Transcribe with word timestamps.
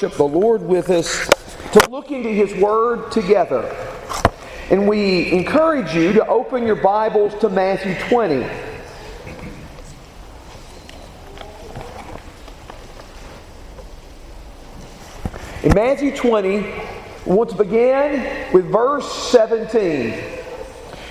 worship 0.00 0.16
the 0.16 0.24
Lord 0.24 0.62
with 0.62 0.88
us 0.88 1.28
to 1.72 1.90
look 1.90 2.10
into 2.10 2.30
His 2.30 2.54
Word 2.54 3.12
together. 3.12 3.64
And 4.70 4.88
we 4.88 5.30
encourage 5.30 5.94
you 5.94 6.14
to 6.14 6.26
open 6.26 6.66
your 6.66 6.76
Bibles 6.76 7.34
to 7.40 7.50
Matthew 7.50 7.94
20. 8.08 8.36
In 15.64 15.74
Matthew 15.74 16.16
20, 16.16 16.60
we 17.26 17.34
want 17.34 17.50
to 17.50 17.56
begin 17.56 18.54
with 18.54 18.72
verse 18.72 19.12
17. 19.30 20.18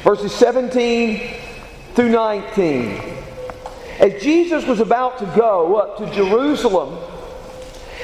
Verses 0.04 0.34
17 0.34 1.36
through 1.94 2.10
19. 2.10 3.18
As 4.00 4.20
Jesus 4.24 4.66
was 4.66 4.80
about 4.80 5.20
to 5.20 5.26
go 5.38 5.76
up 5.76 5.98
to 6.00 6.12
Jerusalem, 6.12 6.98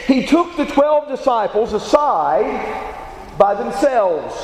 he 0.08 0.26
took 0.26 0.56
the 0.56 0.66
twelve 0.66 1.08
disciples 1.08 1.74
aside 1.74 2.96
by 3.38 3.56
themselves. 3.56 4.36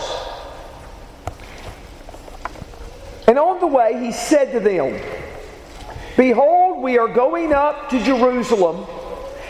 And 3.27 3.38
on 3.38 3.59
the 3.59 3.68
way, 3.68 3.99
he 4.04 4.12
said 4.12 4.52
to 4.54 4.59
them, 4.59 4.99
Behold, 6.18 6.82
we 6.82 6.98
are 6.98 7.08
going 7.08 7.54
up 7.54 7.90
to 7.90 8.04
Jerusalem, 8.04 8.85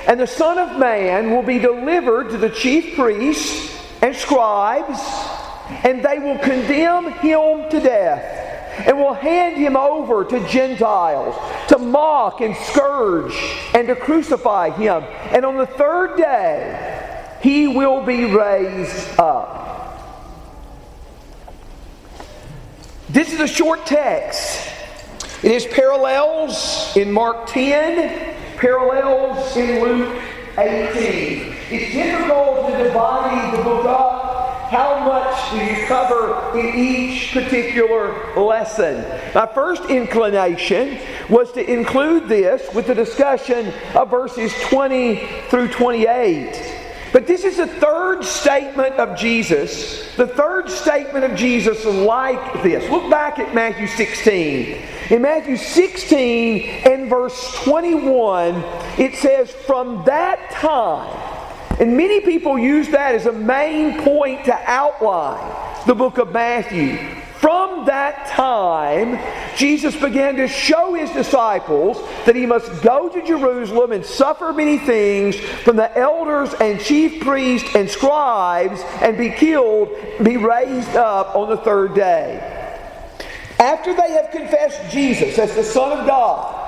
and 0.07 0.19
the 0.19 0.27
Son 0.27 0.57
of 0.57 0.77
Man 0.77 1.31
will 1.31 1.43
be 1.43 1.59
delivered 1.59 2.29
to 2.29 2.37
the 2.37 2.49
chief 2.49 2.95
priests 2.95 3.75
and 4.01 4.15
scribes, 4.15 4.99
and 5.83 6.03
they 6.03 6.19
will 6.19 6.37
condemn 6.39 7.11
him 7.13 7.69
to 7.69 7.79
death 7.79 8.50
and 8.77 8.97
will 8.97 9.13
hand 9.13 9.57
him 9.57 9.75
over 9.75 10.23
to 10.25 10.47
Gentiles 10.47 11.35
to 11.69 11.77
mock 11.77 12.41
and 12.41 12.55
scourge 12.55 13.35
and 13.73 13.87
to 13.87 13.95
crucify 13.95 14.69
him. 14.69 15.03
And 15.31 15.45
on 15.45 15.57
the 15.57 15.67
third 15.67 16.17
day, 16.17 17.37
he 17.41 17.67
will 17.67 18.03
be 18.05 18.25
raised 18.25 19.19
up. 19.19 19.59
This 23.09 23.33
is 23.33 23.39
a 23.39 23.47
short 23.47 23.85
text. 23.85 24.69
It 25.43 25.51
has 25.51 25.65
parallels 25.65 26.95
in 26.95 27.11
Mark 27.11 27.47
10, 27.47 28.35
parallels 28.57 29.57
in 29.57 29.81
Luke 29.81 30.21
18. 30.57 31.55
It's 31.71 31.93
difficult 31.93 32.69
to 32.69 32.83
divide 32.83 33.57
the 33.57 33.63
book 33.63 33.85
up 33.85 34.10
how 34.71 35.03
much 35.05 35.51
do 35.51 35.57
you 35.57 35.85
cover 35.85 36.57
in 36.57 36.73
each 36.73 37.33
particular 37.33 38.33
lesson? 38.39 39.03
My 39.35 39.45
first 39.45 39.83
inclination 39.89 40.97
was 41.29 41.51
to 41.51 41.71
include 41.71 42.29
this 42.29 42.73
with 42.73 42.87
the 42.87 42.95
discussion 42.95 43.73
of 43.93 44.09
verses 44.09 44.53
20 44.69 45.27
through 45.49 45.67
28. 45.73 46.77
But 47.11 47.27
this 47.27 47.43
is 47.43 47.57
the 47.57 47.67
third 47.67 48.23
statement 48.23 48.95
of 48.95 49.19
Jesus, 49.19 50.15
the 50.15 50.27
third 50.27 50.69
statement 50.69 51.25
of 51.25 51.35
Jesus 51.35 51.83
like 51.83 52.63
this. 52.63 52.89
Look 52.89 53.11
back 53.11 53.39
at 53.39 53.53
Matthew 53.53 53.87
16. 53.87 54.81
In 55.09 55.21
Matthew 55.21 55.57
16 55.57 56.61
and 56.85 57.09
verse 57.09 57.53
21, 57.65 58.55
it 58.97 59.15
says, 59.15 59.51
From 59.51 60.05
that 60.05 60.51
time, 60.51 61.30
and 61.81 61.97
many 61.97 62.21
people 62.21 62.59
use 62.59 62.89
that 62.89 63.15
as 63.15 63.25
a 63.25 63.31
main 63.31 64.03
point 64.03 64.45
to 64.45 64.53
outline 64.69 65.87
the 65.87 65.95
book 65.95 66.19
of 66.19 66.31
Matthew. 66.31 66.95
From 67.39 67.85
that 67.87 68.27
time, 68.27 69.17
Jesus 69.57 69.95
began 69.95 70.35
to 70.35 70.47
show 70.47 70.93
his 70.93 71.09
disciples 71.09 71.97
that 72.27 72.35
he 72.35 72.45
must 72.45 72.83
go 72.83 73.09
to 73.09 73.25
Jerusalem 73.25 73.93
and 73.93 74.05
suffer 74.05 74.53
many 74.53 74.77
things 74.77 75.35
from 75.39 75.75
the 75.75 75.97
elders 75.97 76.53
and 76.53 76.79
chief 76.79 77.23
priests 77.23 77.75
and 77.75 77.89
scribes 77.89 78.79
and 79.01 79.17
be 79.17 79.31
killed, 79.31 79.89
be 80.21 80.37
raised 80.37 80.95
up 80.95 81.35
on 81.35 81.49
the 81.49 81.57
third 81.57 81.95
day. 81.95 82.37
After 83.57 83.95
they 83.95 84.11
have 84.11 84.29
confessed 84.29 84.91
Jesus 84.91 85.39
as 85.39 85.55
the 85.55 85.63
Son 85.63 85.97
of 85.97 86.05
God, 86.05 86.60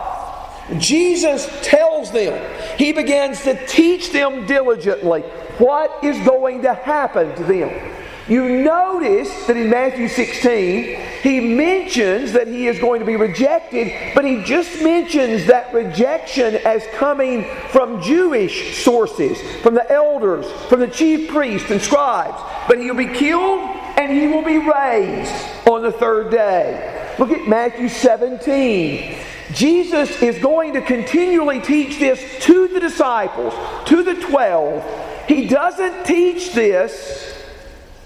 Jesus 0.77 1.49
tells 1.61 2.11
them, 2.11 2.77
he 2.77 2.93
begins 2.93 3.43
to 3.43 3.65
teach 3.67 4.11
them 4.11 4.45
diligently 4.45 5.21
what 5.57 6.03
is 6.03 6.17
going 6.25 6.61
to 6.63 6.73
happen 6.73 7.35
to 7.35 7.43
them. 7.43 7.93
You 8.27 8.63
notice 8.63 9.47
that 9.47 9.57
in 9.57 9.69
Matthew 9.69 10.07
16, 10.07 10.97
he 11.21 11.41
mentions 11.41 12.31
that 12.31 12.47
he 12.47 12.67
is 12.67 12.79
going 12.79 13.01
to 13.01 13.05
be 13.05 13.17
rejected, 13.17 14.15
but 14.15 14.23
he 14.23 14.41
just 14.43 14.81
mentions 14.81 15.45
that 15.47 15.73
rejection 15.73 16.55
as 16.65 16.85
coming 16.93 17.43
from 17.69 18.01
Jewish 18.01 18.81
sources, 18.81 19.41
from 19.61 19.75
the 19.75 19.91
elders, 19.91 20.49
from 20.69 20.79
the 20.79 20.87
chief 20.87 21.29
priests 21.29 21.69
and 21.69 21.81
scribes. 21.81 22.41
But 22.69 22.79
he'll 22.79 22.95
be 22.95 23.07
killed 23.07 23.59
and 23.97 24.09
he 24.09 24.27
will 24.27 24.43
be 24.43 24.57
raised 24.57 25.67
on 25.67 25.81
the 25.81 25.91
third 25.91 26.31
day. 26.31 27.15
Look 27.19 27.31
at 27.31 27.45
Matthew 27.45 27.89
17. 27.89 29.17
Jesus 29.53 30.21
is 30.21 30.39
going 30.39 30.73
to 30.73 30.81
continually 30.81 31.59
teach 31.61 31.99
this 31.99 32.43
to 32.45 32.67
the 32.67 32.79
disciples, 32.79 33.53
to 33.87 34.03
the 34.03 34.15
twelve. 34.15 34.83
He 35.27 35.47
doesn't 35.47 36.05
teach 36.05 36.53
this 36.53 37.43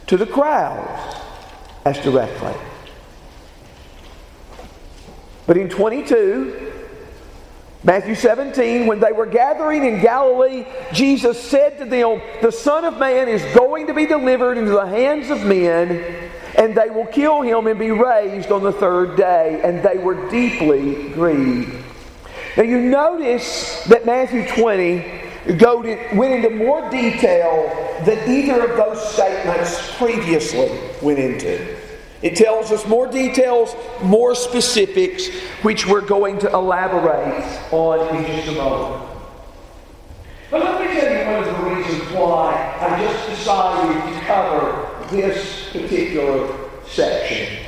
to 0.07 0.17
the 0.17 0.25
crowds 0.25 1.15
as 1.85 1.99
directly. 1.99 2.53
But 5.45 5.57
in 5.57 5.69
22, 5.69 6.73
Matthew 7.83 8.15
17, 8.15 8.85
when 8.85 8.99
they 8.99 9.13
were 9.13 9.25
gathering 9.25 9.85
in 9.85 10.01
Galilee, 10.01 10.65
Jesus 10.91 11.41
said 11.41 11.77
to 11.77 11.85
them, 11.85 12.21
The 12.41 12.51
Son 12.51 12.83
of 12.83 12.97
Man 12.97 13.29
is 13.29 13.41
going 13.55 13.87
to 13.87 13.93
be 13.93 14.05
delivered 14.05 14.57
into 14.57 14.71
the 14.71 14.85
hands 14.85 15.29
of 15.29 15.45
men 15.45 16.26
and 16.55 16.75
they 16.75 16.89
will 16.89 17.05
kill 17.05 17.41
him 17.41 17.67
and 17.67 17.77
be 17.79 17.91
raised 17.91 18.51
on 18.51 18.63
the 18.63 18.71
third 18.71 19.15
day. 19.15 19.61
And 19.63 19.83
they 19.83 19.97
were 19.97 20.29
deeply 20.29 21.09
grieved. 21.09 21.83
Now 22.55 22.63
you 22.63 22.81
notice 22.81 23.83
that 23.85 24.05
Matthew 24.05 24.47
20 24.47 25.17
went 26.15 26.33
into 26.33 26.49
more 26.49 26.89
detail 26.89 27.69
than 28.05 28.29
either 28.29 28.69
of 28.69 28.77
those 28.77 29.13
statements 29.13 29.95
previously 29.97 30.71
went 31.01 31.19
into. 31.19 31.77
It 32.21 32.35
tells 32.35 32.71
us 32.71 32.85
more 32.87 33.07
details, 33.07 33.75
more 34.01 34.33
specifics, 34.33 35.27
which 35.61 35.85
we're 35.85 36.01
going 36.01 36.39
to 36.39 36.51
elaborate 36.51 37.43
on 37.71 38.15
in 38.15 38.25
just 38.25 38.47
a 38.47 38.51
moment. 38.53 39.07
But 40.49 40.63
let 40.63 40.81
me 40.81 40.99
tell 40.99 41.11
you 41.11 41.25
one 41.25 41.43
of 41.43 41.57
the 41.57 41.75
reasons 41.75 42.11
why 42.11 42.75
I 42.81 42.99
just 43.03 43.29
decided 43.29 44.13
to 44.13 44.25
cover 44.25 44.86
this 45.09 45.69
particular 45.71 46.69
section. 46.87 47.65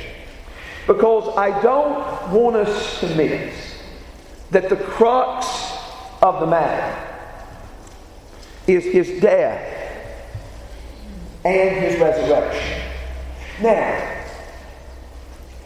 Because 0.86 1.36
I 1.36 1.60
don't 1.62 2.32
want 2.32 2.56
us 2.56 3.00
to 3.00 3.14
miss 3.14 3.54
that 4.50 4.68
the 4.68 4.76
crux 4.76 5.46
of 6.22 6.40
the 6.40 6.46
matter 6.46 7.16
is 8.66 8.84
his 8.84 9.20
death 9.20 9.66
and 11.44 11.84
his 11.84 12.00
resurrection. 12.00 12.82
Now, 13.62 14.24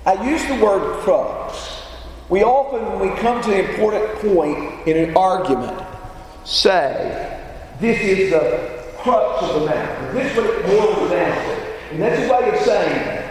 I 0.06 0.28
use 0.28 0.44
the 0.46 0.62
word 0.62 1.00
crux. 1.00 1.82
We 2.28 2.42
often, 2.42 2.98
when 2.98 3.10
we 3.10 3.16
come 3.18 3.42
to 3.42 3.52
an 3.54 3.70
important 3.70 4.14
point 4.20 4.86
in 4.86 5.08
an 5.08 5.16
argument, 5.16 5.82
say, 6.44 7.40
this 7.80 8.00
is 8.00 8.30
the 8.30 8.92
crux 8.98 9.42
of 9.42 9.60
the 9.60 9.66
matter. 9.66 10.12
This 10.12 10.32
is 10.32 10.38
what 10.38 10.46
it 10.46 10.66
boils 10.66 11.10
down 11.10 11.48
to. 11.48 11.53
And 11.94 12.02
that's 12.02 12.28
a 12.28 12.32
way 12.32 12.48
of 12.50 12.64
saying 12.64 13.30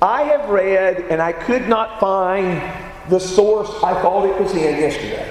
I 0.00 0.22
have 0.22 0.48
read 0.48 0.96
and 1.10 1.20
I 1.20 1.32
could 1.32 1.68
not 1.68 2.00
find 2.00 2.62
the 3.10 3.20
source 3.20 3.68
I 3.84 4.00
thought 4.00 4.24
it 4.24 4.40
was 4.40 4.52
in 4.52 4.78
yesterday. 4.78 5.30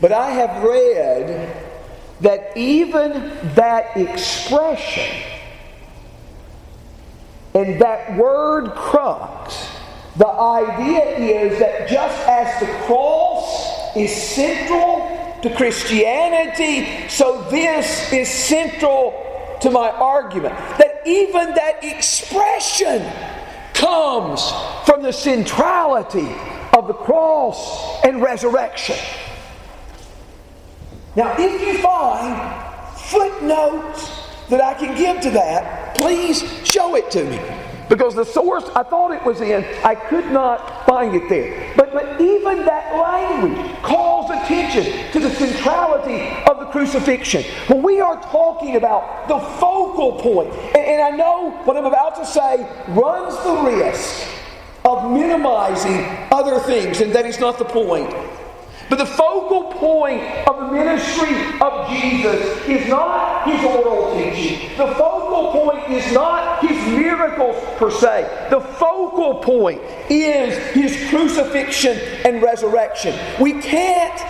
But 0.00 0.10
I 0.10 0.32
have 0.32 0.64
read 0.64 1.56
that 2.20 2.56
even 2.56 3.30
that 3.54 3.96
expression 3.96 5.22
and 7.54 7.80
that 7.80 8.16
word 8.16 8.72
crux, 8.72 9.68
the 10.16 10.26
idea 10.26 11.44
is 11.44 11.60
that 11.60 11.88
just 11.88 12.28
as 12.28 12.58
the 12.58 12.66
cross 12.86 13.94
is 13.94 14.12
central 14.12 15.17
to 15.42 15.54
Christianity, 15.54 17.08
so 17.08 17.42
this 17.50 18.12
is 18.12 18.28
central 18.28 19.58
to 19.60 19.70
my 19.70 19.90
argument. 19.90 20.54
That 20.78 21.02
even 21.06 21.54
that 21.54 21.82
expression 21.82 23.10
comes 23.74 24.42
from 24.84 25.02
the 25.02 25.12
centrality 25.12 26.34
of 26.76 26.86
the 26.86 26.94
cross 26.94 28.04
and 28.04 28.20
resurrection. 28.20 28.96
Now, 31.16 31.34
if 31.38 31.60
you 31.60 31.78
find 31.82 32.96
footnotes 32.96 34.10
that 34.48 34.60
I 34.60 34.74
can 34.74 34.96
give 34.96 35.20
to 35.22 35.30
that, 35.30 35.96
please 35.96 36.42
show 36.64 36.94
it 36.94 37.10
to 37.12 37.24
me. 37.24 37.67
Because 37.88 38.14
the 38.14 38.24
source 38.24 38.64
I 38.74 38.82
thought 38.82 39.12
it 39.12 39.24
was 39.24 39.40
in, 39.40 39.64
I 39.84 39.94
could 39.94 40.26
not 40.30 40.86
find 40.86 41.14
it 41.14 41.28
there. 41.28 41.72
But, 41.76 41.92
but 41.92 42.20
even 42.20 42.64
that 42.64 42.94
language 42.94 43.82
calls 43.82 44.30
attention 44.30 45.10
to 45.12 45.20
the 45.20 45.30
centrality 45.30 46.20
of 46.50 46.58
the 46.58 46.66
crucifixion. 46.66 47.44
When 47.68 47.82
we 47.82 48.00
are 48.00 48.20
talking 48.22 48.76
about 48.76 49.28
the 49.28 49.38
focal 49.58 50.20
point, 50.20 50.52
and, 50.76 50.86
and 50.86 51.02
I 51.02 51.10
know 51.10 51.50
what 51.64 51.76
I'm 51.76 51.86
about 51.86 52.16
to 52.16 52.26
say 52.26 52.66
runs 52.88 53.36
the 53.44 53.76
risk 53.76 54.26
of 54.84 55.10
minimizing 55.10 56.06
other 56.32 56.58
things, 56.60 57.00
and 57.00 57.12
that 57.14 57.26
is 57.26 57.38
not 57.38 57.58
the 57.58 57.64
point. 57.64 58.14
But 58.88 58.98
the 58.98 59.06
focal 59.06 59.64
point 59.64 60.22
of 60.48 60.56
the 60.56 60.72
ministry 60.72 61.34
of 61.60 61.90
Jesus 61.90 62.66
is 62.66 62.88
not 62.88 63.46
his 63.46 63.62
oral 63.64 64.16
teaching. 64.16 64.76
The 64.78 64.94
focal 64.94 65.52
point 65.52 65.90
is 65.90 66.10
not 66.12 66.66
his 66.66 66.76
miracles 66.94 67.56
per 67.76 67.90
se. 67.90 68.48
The 68.50 68.60
focal 68.60 69.36
point 69.36 69.82
is 70.08 70.56
his 70.72 71.08
crucifixion 71.10 71.98
and 72.24 72.42
resurrection. 72.42 73.18
We 73.38 73.60
can't 73.60 74.20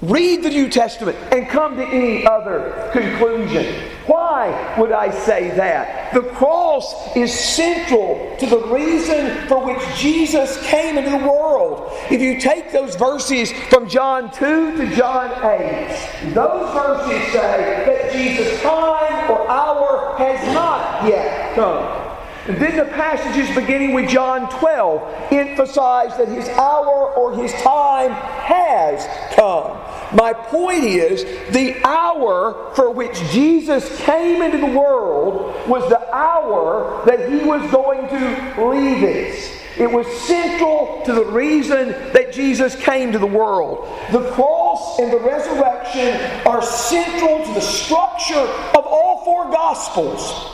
read 0.00 0.42
the 0.42 0.50
New 0.50 0.68
Testament 0.68 1.18
and 1.30 1.48
come 1.48 1.76
to 1.76 1.84
any 1.84 2.26
other 2.26 2.90
conclusion. 2.92 3.93
Why 4.06 4.76
would 4.78 4.92
I 4.92 5.10
say 5.10 5.50
that? 5.56 6.12
The 6.12 6.22
cross 6.22 7.16
is 7.16 7.32
central 7.32 8.36
to 8.38 8.46
the 8.46 8.60
reason 8.66 9.48
for 9.48 9.64
which 9.64 9.80
Jesus 9.96 10.62
came 10.66 10.98
into 10.98 11.10
the 11.10 11.26
world. 11.26 11.90
If 12.10 12.20
you 12.20 12.38
take 12.38 12.70
those 12.70 12.96
verses 12.96 13.50
from 13.70 13.88
John 13.88 14.30
2 14.32 14.76
to 14.76 14.96
John 14.96 15.30
8, 15.42 16.32
those 16.34 16.74
verses 16.74 17.32
say 17.32 17.84
that 17.86 18.12
Jesus' 18.12 18.60
time 18.60 19.30
or 19.30 19.48
hour 19.48 20.14
has 20.18 20.54
not 20.54 21.08
yet 21.08 21.54
come. 21.54 22.04
And 22.46 22.58
then 22.58 22.76
the 22.76 22.92
passages 22.92 23.54
beginning 23.54 23.94
with 23.94 24.10
John 24.10 24.50
12 24.50 25.32
emphasize 25.32 26.14
that 26.18 26.28
his 26.28 26.46
hour 26.50 27.14
or 27.14 27.34
his 27.34 27.50
time 27.54 28.10
has 28.10 29.06
come. 29.34 29.78
My 30.14 30.32
point 30.32 30.84
is, 30.84 31.24
the 31.52 31.84
hour 31.84 32.72
for 32.74 32.90
which 32.90 33.16
Jesus 33.30 34.00
came 34.02 34.42
into 34.42 34.58
the 34.58 34.78
world 34.78 35.68
was 35.68 35.88
the 35.88 36.14
hour 36.14 37.02
that 37.06 37.30
he 37.30 37.38
was 37.38 37.68
going 37.72 38.08
to 38.08 38.70
leave 38.70 39.02
it. 39.02 39.60
It 39.76 39.90
was 39.90 40.06
central 40.22 41.02
to 41.04 41.12
the 41.12 41.24
reason 41.24 41.88
that 42.12 42.32
Jesus 42.32 42.76
came 42.76 43.10
to 43.10 43.18
the 43.18 43.26
world. 43.26 43.88
The 44.12 44.30
cross 44.30 45.00
and 45.00 45.12
the 45.12 45.18
resurrection 45.18 46.46
are 46.46 46.62
central 46.62 47.44
to 47.44 47.54
the 47.54 47.60
structure 47.60 48.34
of 48.34 48.86
all 48.86 49.24
four 49.24 49.50
Gospels. 49.50 50.50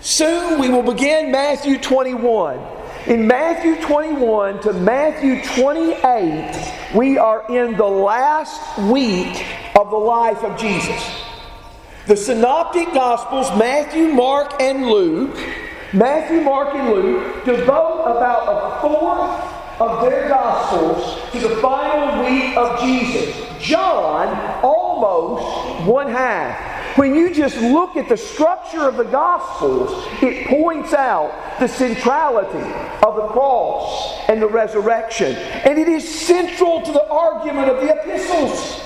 Soon 0.00 0.60
we 0.60 0.68
will 0.68 0.84
begin 0.84 1.32
Matthew 1.32 1.76
21. 1.76 2.77
In 3.08 3.26
Matthew 3.26 3.80
21 3.80 4.60
to 4.64 4.74
Matthew 4.74 5.42
28, 5.42 6.92
we 6.94 7.16
are 7.16 7.42
in 7.48 7.74
the 7.74 7.86
last 7.86 8.78
week 8.80 9.46
of 9.74 9.88
the 9.88 9.96
life 9.96 10.44
of 10.44 10.58
Jesus. 10.58 11.22
The 12.06 12.14
Synoptic 12.14 12.92
Gospels, 12.92 13.48
Matthew, 13.58 14.08
Mark, 14.08 14.60
and 14.60 14.88
Luke, 14.88 15.34
Matthew, 15.94 16.42
Mark, 16.42 16.74
and 16.74 16.90
Luke 16.90 17.46
devote 17.46 18.14
about 18.14 18.44
a 18.46 18.80
fourth 18.82 19.80
of 19.80 20.02
their 20.04 20.28
Gospels 20.28 21.32
to 21.32 21.38
the 21.40 21.56
final 21.62 22.22
week 22.26 22.58
of 22.58 22.78
Jesus. 22.78 23.34
John, 23.58 24.60
almost 24.62 25.86
one 25.88 26.08
half. 26.08 26.67
When 26.98 27.14
you 27.14 27.32
just 27.32 27.56
look 27.58 27.94
at 27.94 28.08
the 28.08 28.16
structure 28.16 28.88
of 28.88 28.96
the 28.96 29.04
Gospels, 29.04 30.04
it 30.20 30.48
points 30.48 30.92
out 30.92 31.60
the 31.60 31.68
centrality 31.68 32.58
of 33.06 33.14
the 33.14 33.28
cross 33.28 34.18
and 34.28 34.42
the 34.42 34.48
resurrection. 34.48 35.36
And 35.36 35.78
it 35.78 35.86
is 35.86 36.02
central 36.02 36.82
to 36.82 36.90
the 36.90 37.08
argument 37.08 37.68
of 37.68 37.80
the 37.82 37.94
epistles. 37.94 38.80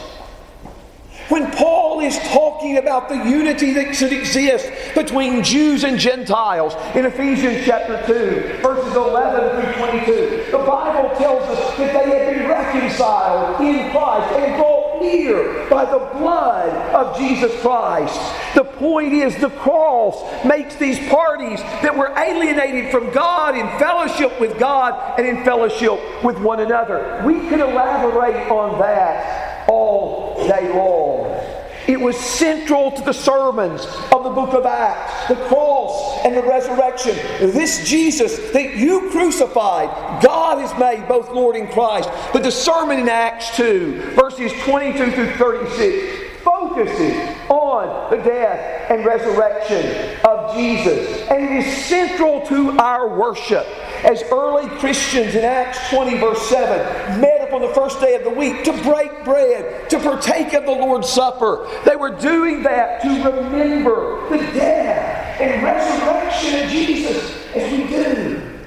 When 1.31 1.50
Paul 1.53 2.00
is 2.00 2.19
talking 2.19 2.76
about 2.76 3.09
the 3.09 3.17
unity 3.17 3.73
that 3.73 3.97
should 3.97 4.12
exist 4.12 4.70
between 4.94 5.43
Jews 5.43 5.82
and 5.82 5.99
Gentiles 5.99 6.75
in 6.94 7.06
Ephesians 7.06 7.65
chapter 7.65 7.97
2, 8.06 8.61
verses 8.61 8.94
11 8.94 9.62
through 9.62 9.87
22, 9.87 10.50
the 10.50 10.58
Bible 10.58 11.17
tells 11.17 11.44
us 11.49 11.79
that 11.79 11.94
they 11.94 12.11
have 12.11 12.35
been 12.35 12.47
reconciled 12.47 13.58
in 13.62 13.91
Christ 13.91 14.35
and 14.35 14.61
brought 14.61 14.81
near 15.02 15.69
by 15.69 15.84
the 15.84 15.99
blood 16.19 16.70
of 16.94 17.19
Jesus 17.19 17.52
Christ. 17.60 18.19
The 18.54 18.64
point 18.64 19.12
is, 19.12 19.37
the 19.37 19.50
cross 19.50 20.44
makes 20.44 20.76
these 20.76 20.99
parties 21.08 21.60
that 21.82 21.96
were 21.96 22.12
alienated 22.16 22.90
from 22.90 23.12
God 23.12 23.56
in 23.56 23.66
fellowship 23.78 24.40
with 24.40 24.58
God 24.58 25.19
and 25.19 25.26
in 25.26 25.44
fellowship 25.44 26.25
with 26.25 26.38
one 26.38 26.60
another. 26.60 27.22
We 27.25 27.49
could 27.49 27.60
elaborate 27.60 28.49
on 28.50 28.78
that 28.78 29.69
all 29.69 30.46
day 30.46 30.72
long. 30.75 31.62
It 31.88 32.00
was 32.00 32.19
central 32.19 32.93
to 32.93 33.02
the 33.02 33.12
sermons 33.12 33.84
of 34.12 34.25
the 34.25 34.31
book 34.31 34.55
of 34.55 34.67
Acts, 34.67 35.29
the 35.29 35.37
cross 35.46 36.25
and 36.25 36.37
the 36.37 36.43
resurrection. 36.43 37.14
This 37.50 37.88
Jesus 37.88 38.50
that 38.52 38.76
you 38.76 39.11
crucified, 39.11 40.23
God 40.23 40.58
has 40.58 40.79
made 40.79 41.08
both 41.08 41.31
Lord 41.31 41.56
and 41.56 41.69
Christ. 41.70 42.08
But 42.32 42.43
the 42.43 42.50
sermon 42.50 43.00
in 43.00 43.08
Acts 43.08 43.56
2, 43.56 44.14
verses 44.14 44.52
22 44.64 45.11
through 45.12 45.32
36, 45.32 46.43
focuses 46.43 47.37
on 47.49 48.11
the 48.11 48.17
death 48.23 48.90
and 48.90 49.05
resurrection 49.05 50.19
Jesus. 50.54 51.28
And 51.28 51.44
it 51.44 51.66
is 51.66 51.84
central 51.87 52.46
to 52.46 52.78
our 52.78 53.08
worship. 53.08 53.66
As 54.04 54.22
early 54.32 54.69
Christians 54.78 55.34
in 55.34 55.44
Acts 55.44 55.90
20, 55.90 56.19
verse 56.19 56.43
7, 56.49 57.20
met 57.20 57.40
up 57.40 57.52
on 57.52 57.62
the 57.62 57.72
first 57.75 58.00
day 58.00 58.16
of 58.16 58.25
the 58.25 58.31
week 58.31 58.64
to 58.64 58.72
break 58.82 59.25
bread, 59.25 59.88
to 59.90 59.99
partake 59.99 60.54
of 60.54 60.64
the 60.64 60.72
Lord's 60.72 61.08
Supper, 61.08 61.69
they 61.84 61.94
were 61.94 62.10
doing 62.10 62.62
that 62.64 63.00
to 63.02 63.08
remember 63.08 64.28
the 64.28 64.38
death 64.52 65.40
and 65.40 65.62
resurrection 65.62 66.64
of 66.64 66.70
Jesus 66.70 67.46
as 67.55 67.72
we 67.72 67.87
do 67.87 68.60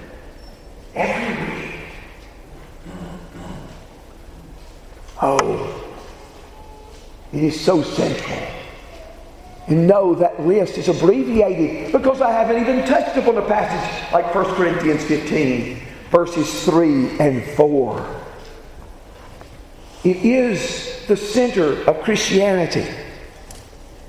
every 0.95 1.45
week. 1.45 1.75
Oh, 5.21 5.93
it 7.33 7.43
is 7.43 7.59
so 7.59 7.83
central. 7.83 8.54
And 9.67 9.87
know 9.87 10.13
that 10.15 10.45
list 10.45 10.77
is 10.77 10.89
abbreviated 10.89 11.91
because 11.91 12.21
I 12.21 12.31
haven't 12.31 12.61
even 12.61 12.85
touched 12.85 13.17
upon 13.17 13.37
a 13.37 13.41
passage 13.41 14.13
like 14.13 14.33
1 14.33 14.45
Corinthians 14.55 15.03
15, 15.05 15.81
verses 16.11 16.65
3 16.65 17.19
and 17.19 17.43
4. 17.43 18.21
It 20.03 20.17
is 20.17 21.05
the 21.07 21.17
center 21.17 21.81
of 21.89 22.03
Christianity. 22.03 22.85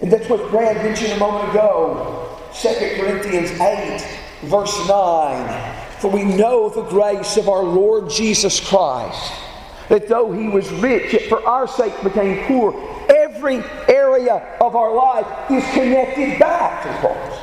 And 0.03 0.13
that's 0.13 0.29
what 0.29 0.51
Brad 0.51 0.77
mentioned 0.77 1.13
a 1.13 1.19
moment 1.19 1.51
ago. 1.51 2.39
2 2.61 2.69
Corinthians 3.01 3.51
8, 3.59 4.19
verse 4.43 4.87
9. 4.87 5.77
For 6.01 6.11
we 6.11 6.25
know 6.25 6.69
the 6.69 6.83
grace 6.83 7.39
of 7.39 7.49
our 7.49 7.63
Lord 7.63 8.11
Jesus 8.11 8.61
Christ, 8.61 9.33
that 9.89 10.07
though 10.07 10.33
he 10.33 10.49
was 10.49 10.71
rich, 10.73 11.15
yet 11.15 11.23
for 11.31 11.43
our 11.47 11.67
sake 11.67 11.95
became 12.03 12.47
poor 12.47 12.73
every 13.47 13.95
area 13.95 14.57
of 14.61 14.75
our 14.75 14.95
life 14.95 15.27
is 15.51 15.65
connected 15.73 16.39
back 16.39 16.83
to 16.83 16.89
the 16.89 16.95
cross. 16.99 17.41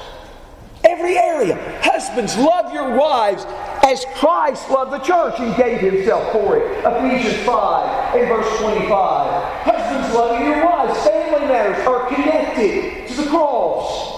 Every 0.83 1.17
area. 1.17 1.79
Husbands, 1.81 2.35
love 2.37 2.73
your 2.73 2.95
wives 2.97 3.45
as 3.85 4.05
Christ 4.15 4.69
loved 4.69 4.91
the 4.91 4.99
church 4.99 5.39
and 5.39 5.55
gave 5.55 5.79
himself 5.79 6.31
for 6.33 6.57
it. 6.57 6.85
Ephesians 6.85 7.45
5 7.45 8.15
and 8.15 8.27
verse 8.27 8.59
25. 8.59 9.43
Husbands, 9.63 10.15
loving 10.15 10.47
your 10.47 10.65
wives. 10.65 10.99
Family 11.07 11.47
matters 11.47 11.87
are 11.87 12.07
connected 12.07 13.07
to 13.07 13.21
the 13.21 13.29
cross. 13.29 14.12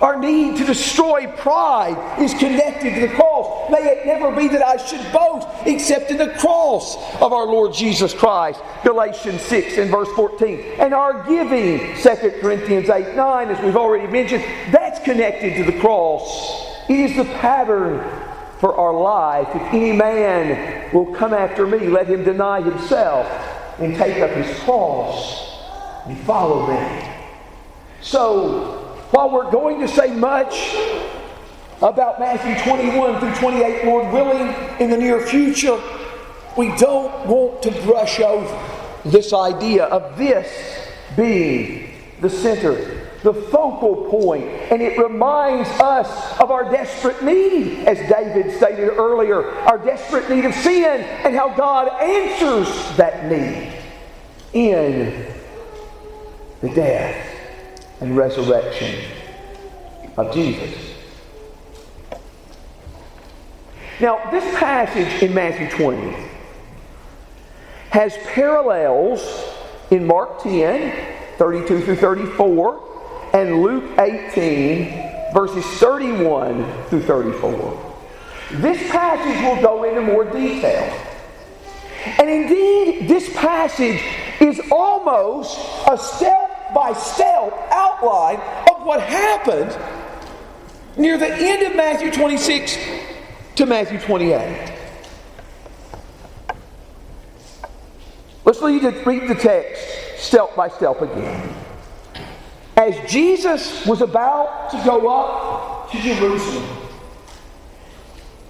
Our 0.00 0.16
need 0.16 0.56
to 0.58 0.64
destroy 0.64 1.26
pride 1.26 2.20
is 2.20 2.32
connected 2.34 2.94
to 2.94 3.00
the 3.00 3.14
cross. 3.14 3.70
May 3.70 3.78
it 3.78 4.06
never 4.06 4.34
be 4.34 4.46
that 4.48 4.64
I 4.64 4.76
should 4.76 5.12
boast 5.12 5.48
except 5.66 6.10
in 6.10 6.18
the 6.18 6.30
cross 6.34 6.96
of 7.20 7.32
our 7.32 7.46
Lord 7.46 7.72
Jesus 7.72 8.14
Christ. 8.14 8.60
Galatians 8.84 9.42
6 9.42 9.78
and 9.78 9.90
verse 9.90 10.08
14. 10.14 10.60
And 10.78 10.94
our 10.94 11.24
giving, 11.24 11.96
2 11.96 12.40
Corinthians 12.40 12.88
8 12.88 13.16
9, 13.16 13.48
as 13.48 13.64
we've 13.64 13.76
already 13.76 14.10
mentioned, 14.10 14.44
that's 14.72 15.00
connected 15.00 15.56
to 15.56 15.70
the 15.70 15.78
cross. 15.80 16.64
It 16.88 17.00
is 17.00 17.16
the 17.16 17.24
pattern 17.24 17.98
for 18.60 18.76
our 18.76 18.94
life. 18.94 19.48
If 19.54 19.62
any 19.74 19.92
man 19.92 20.92
will 20.92 21.12
come 21.14 21.34
after 21.34 21.66
me, 21.66 21.88
let 21.88 22.06
him 22.06 22.22
deny 22.22 22.60
himself 22.60 23.26
and 23.78 23.96
take 23.96 24.18
up 24.22 24.30
his 24.30 24.58
cross 24.60 25.60
and 26.06 26.18
follow 26.20 26.66
me. 26.68 27.14
So, 28.00 28.77
while 29.10 29.30
we're 29.30 29.50
going 29.50 29.80
to 29.80 29.88
say 29.88 30.14
much 30.14 30.74
about 31.80 32.18
Matthew 32.18 32.54
21 32.70 33.20
through 33.20 33.34
28, 33.36 33.84
Lord 33.86 34.12
willing, 34.12 34.54
in 34.80 34.90
the 34.90 34.96
near 34.96 35.20
future, 35.20 35.80
we 36.56 36.74
don't 36.76 37.26
want 37.26 37.62
to 37.62 37.70
brush 37.82 38.20
over 38.20 39.00
this 39.04 39.32
idea 39.32 39.84
of 39.84 40.18
this 40.18 40.48
being 41.16 41.94
the 42.20 42.28
center, 42.28 43.08
the 43.22 43.32
focal 43.32 44.08
point, 44.10 44.44
and 44.44 44.82
it 44.82 44.98
reminds 44.98 45.68
us 45.80 46.40
of 46.40 46.50
our 46.50 46.70
desperate 46.70 47.22
need, 47.22 47.86
as 47.86 47.98
David 48.10 48.56
stated 48.56 48.90
earlier, 48.90 49.48
our 49.60 49.78
desperate 49.78 50.28
need 50.28 50.44
of 50.44 50.54
sin, 50.54 51.00
and 51.24 51.34
how 51.34 51.54
God 51.54 51.88
answers 52.02 52.68
that 52.96 53.24
need 53.26 53.72
in 54.52 55.26
the 56.60 56.68
death 56.74 57.27
and 58.00 58.16
resurrection 58.16 59.04
of 60.16 60.32
Jesus. 60.32 60.94
Now, 64.00 64.30
this 64.30 64.44
passage 64.58 65.22
in 65.22 65.34
Matthew 65.34 65.68
20 65.70 66.16
has 67.90 68.16
parallels 68.34 69.20
in 69.90 70.06
Mark 70.06 70.42
10, 70.42 71.36
32 71.38 71.80
through 71.82 71.96
34, 71.96 73.30
and 73.32 73.62
Luke 73.62 73.98
18, 73.98 75.32
verses 75.32 75.64
31 75.78 76.84
through 76.84 77.02
34. 77.02 77.94
This 78.52 78.90
passage 78.90 79.42
will 79.42 79.60
go 79.60 79.84
into 79.84 80.00
more 80.00 80.24
detail. 80.24 80.84
And 82.18 82.30
indeed, 82.30 83.08
this 83.08 83.32
passage 83.34 84.00
is 84.40 84.60
almost 84.70 85.58
a 85.90 85.98
step 85.98 86.47
by 86.74 86.92
step 86.92 87.52
outline 87.70 88.40
of 88.70 88.84
what 88.84 89.00
happened 89.00 89.76
near 90.96 91.16
the 91.18 91.32
end 91.32 91.66
of 91.66 91.76
Matthew 91.76 92.10
26 92.10 92.78
to 93.56 93.66
Matthew 93.66 93.98
28. 94.00 94.72
Let's 98.44 98.62
read 98.62 98.82
the, 98.82 98.92
read 99.04 99.28
the 99.28 99.34
text 99.34 99.82
step 100.18 100.56
by 100.56 100.68
step 100.68 101.00
again. 101.00 101.54
As 102.76 103.10
Jesus 103.10 103.84
was 103.86 104.00
about 104.00 104.70
to 104.70 104.82
go 104.84 105.08
up 105.08 105.90
to 105.90 105.98
Jerusalem, 106.00 106.78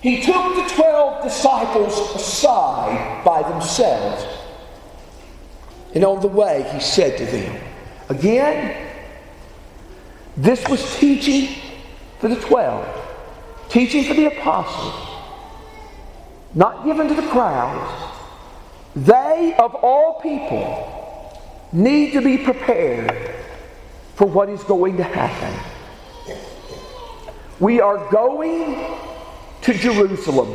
he 0.00 0.22
took 0.22 0.54
the 0.54 0.74
twelve 0.74 1.24
disciples 1.24 2.14
aside 2.14 3.24
by 3.24 3.42
themselves. 3.48 4.24
And 5.94 6.04
on 6.04 6.20
the 6.20 6.28
way, 6.28 6.68
he 6.72 6.80
said 6.80 7.18
to 7.18 7.26
them, 7.26 7.67
Again, 8.08 8.86
this 10.36 10.66
was 10.68 10.98
teaching 10.98 11.60
for 12.20 12.28
the 12.28 12.36
twelve, 12.36 12.86
teaching 13.68 14.04
for 14.04 14.14
the 14.14 14.26
apostles, 14.26 14.94
not 16.54 16.84
given 16.84 17.08
to 17.08 17.14
the 17.14 17.26
crowds. 17.28 18.14
They, 18.96 19.54
of 19.58 19.74
all 19.74 20.20
people, 20.20 21.38
need 21.72 22.12
to 22.12 22.22
be 22.22 22.38
prepared 22.38 23.34
for 24.14 24.26
what 24.26 24.48
is 24.48 24.62
going 24.64 24.96
to 24.96 25.04
happen. 25.04 25.54
We 27.60 27.80
are 27.80 28.10
going 28.10 28.96
to 29.62 29.74
Jerusalem. 29.74 30.54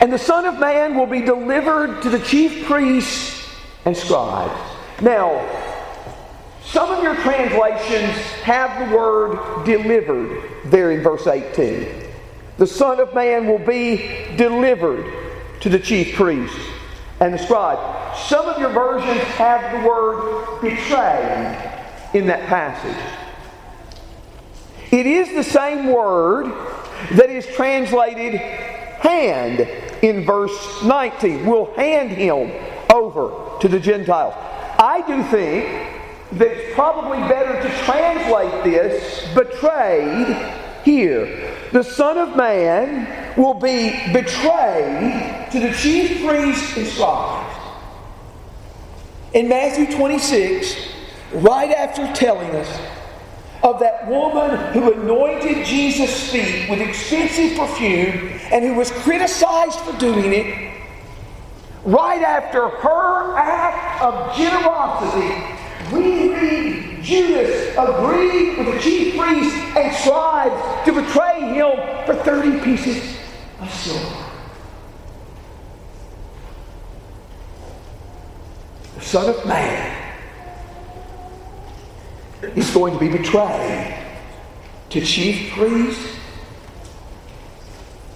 And 0.00 0.12
the 0.12 0.18
Son 0.18 0.44
of 0.44 0.60
Man 0.60 0.94
will 0.94 1.06
be 1.06 1.22
delivered 1.22 2.02
to 2.02 2.10
the 2.10 2.20
chief 2.20 2.66
priests 2.66 3.48
and 3.84 3.96
scribes. 3.96 4.74
Now, 5.00 5.46
some 6.64 6.90
of 6.90 7.02
your 7.02 7.14
translations 7.16 8.14
have 8.42 8.88
the 8.88 8.96
word 8.96 9.64
delivered 9.64 10.42
there 10.66 10.90
in 10.90 11.02
verse 11.02 11.26
18. 11.26 11.88
The 12.58 12.66
Son 12.66 12.98
of 12.98 13.14
Man 13.14 13.46
will 13.46 13.64
be 13.64 14.26
delivered 14.36 15.06
to 15.60 15.68
the 15.68 15.78
chief 15.78 16.16
priests 16.16 16.58
and 17.20 17.32
the 17.32 17.38
scribe. 17.38 17.78
Some 18.16 18.46
of 18.46 18.58
your 18.58 18.70
versions 18.70 19.22
have 19.34 19.80
the 19.80 19.88
word 19.88 20.60
betrayed 20.60 21.56
in 22.14 22.26
that 22.26 22.46
passage. 22.46 22.96
It 24.90 25.06
is 25.06 25.28
the 25.34 25.44
same 25.44 25.86
word 25.86 26.46
that 27.12 27.30
is 27.30 27.46
translated 27.46 28.34
hand 28.34 29.60
in 30.02 30.24
verse 30.24 30.82
19. 30.82 31.46
We'll 31.46 31.72
hand 31.74 32.10
him 32.10 32.50
over 32.92 33.58
to 33.60 33.68
the 33.68 33.78
Gentiles. 33.78 34.34
I 34.78 35.00
do 35.06 35.22
think 35.24 35.66
that 36.32 36.48
it's 36.48 36.74
probably 36.74 37.18
better 37.28 37.60
to 37.60 37.84
translate 37.84 38.62
this 38.62 39.26
betrayed 39.34 40.36
here. 40.84 41.54
The 41.72 41.82
Son 41.82 42.16
of 42.16 42.36
Man 42.36 43.36
will 43.36 43.54
be 43.54 43.90
betrayed 44.12 45.48
to 45.50 45.58
the 45.58 45.72
chief 45.72 46.24
priests 46.24 46.76
and 46.76 46.86
scribes. 46.86 47.56
In 49.32 49.48
Matthew 49.48 49.94
26, 49.96 50.76
right 51.32 51.70
after 51.72 52.10
telling 52.14 52.50
us 52.54 52.80
of 53.62 53.80
that 53.80 54.06
woman 54.06 54.72
who 54.72 54.92
anointed 54.92 55.66
Jesus' 55.66 56.30
feet 56.30 56.70
with 56.70 56.80
expensive 56.80 57.58
perfume 57.58 58.28
and 58.52 58.64
who 58.64 58.74
was 58.74 58.92
criticized 58.92 59.80
for 59.80 59.98
doing 59.98 60.32
it, 60.32 60.77
right 61.84 62.22
after 62.22 62.68
her 62.68 63.36
act 63.36 64.02
of 64.02 64.36
generosity, 64.36 65.56
we 65.92 66.34
read 66.34 67.02
Judas 67.02 67.74
agreed 67.78 68.58
with 68.58 68.74
the 68.74 68.80
chief 68.80 69.16
priests 69.16 69.56
and 69.76 69.94
scribes 69.96 70.84
to 70.84 70.92
betray 70.92 71.40
him 71.54 72.04
for 72.04 72.14
30 72.14 72.60
pieces 72.64 73.16
of 73.60 73.72
silver. 73.72 74.24
The 78.96 79.00
Son 79.00 79.30
of 79.30 79.46
Man 79.46 80.14
is 82.42 82.70
going 82.70 82.92
to 82.94 82.98
be 82.98 83.08
betrayed 83.08 83.94
to 84.90 85.00
chief 85.00 85.52
priests 85.52 86.16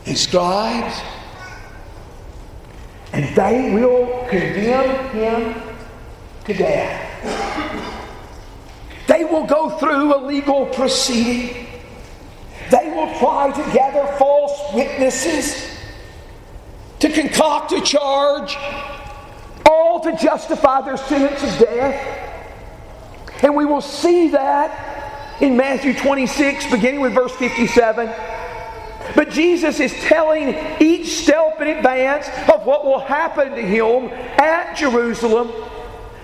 and 0.07 0.19
scribes, 0.19 1.01
and 3.13 3.37
they 3.37 3.75
will 3.75 4.27
condemn 4.29 5.11
him 5.11 5.63
to 6.45 6.55
death. 6.55 6.99
They 9.07 9.25
will 9.25 9.45
go 9.45 9.71
through 9.79 10.17
a 10.17 10.21
legal 10.25 10.67
proceeding. 10.67 11.67
They 12.71 12.91
will 12.91 13.13
try 13.19 13.53
to 13.53 13.73
gather 13.73 14.17
false 14.17 14.73
witnesses 14.73 15.69
to 17.01 17.11
concoct 17.11 17.73
a 17.73 17.81
charge, 17.81 18.57
all 19.69 20.01
to 20.01 20.17
justify 20.17 20.81
their 20.83 20.97
sentence 20.97 21.43
of 21.43 21.59
death. 21.59 22.31
And 23.43 23.57
we 23.57 23.65
will 23.67 23.81
see 23.81 24.29
that 24.29 25.43
in 25.43 25.57
Matthew 25.57 25.95
26, 25.95 26.71
beginning 26.71 27.01
with 27.01 27.13
verse 27.13 27.35
57. 27.37 28.09
But 29.15 29.31
Jesus 29.31 29.81
is 29.81 29.93
telling 30.03 30.55
each 30.81 31.23
step 31.23 31.61
in 31.61 31.69
advance 31.69 32.29
of 32.49 32.65
what 32.65 32.85
will 32.85 33.01
happen 33.01 33.51
to 33.51 33.63
him 33.63 34.09
at 34.39 34.75
Jerusalem. 34.77 35.53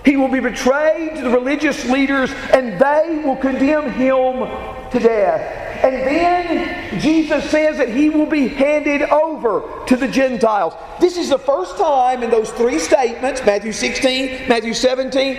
He 0.05 0.17
will 0.17 0.29
be 0.29 0.39
betrayed 0.39 1.15
to 1.17 1.21
the 1.21 1.29
religious 1.29 1.85
leaders, 1.85 2.31
and 2.53 2.79
they 2.79 3.21
will 3.23 3.35
condemn 3.35 3.91
him 3.91 4.47
to 4.91 4.99
death. 4.99 5.83
And 5.83 5.95
then 5.95 6.99
Jesus 6.99 7.49
says 7.49 7.77
that 7.77 7.89
he 7.89 8.09
will 8.09 8.25
be 8.25 8.47
handed 8.47 9.03
over 9.03 9.85
to 9.85 9.95
the 9.95 10.07
Gentiles. 10.07 10.73
This 10.99 11.17
is 11.17 11.29
the 11.29 11.39
first 11.39 11.77
time 11.77 12.23
in 12.23 12.29
those 12.29 12.51
three 12.51 12.79
statements 12.79 13.45
Matthew 13.45 13.71
16, 13.71 14.49
Matthew 14.49 14.73
17, 14.73 15.37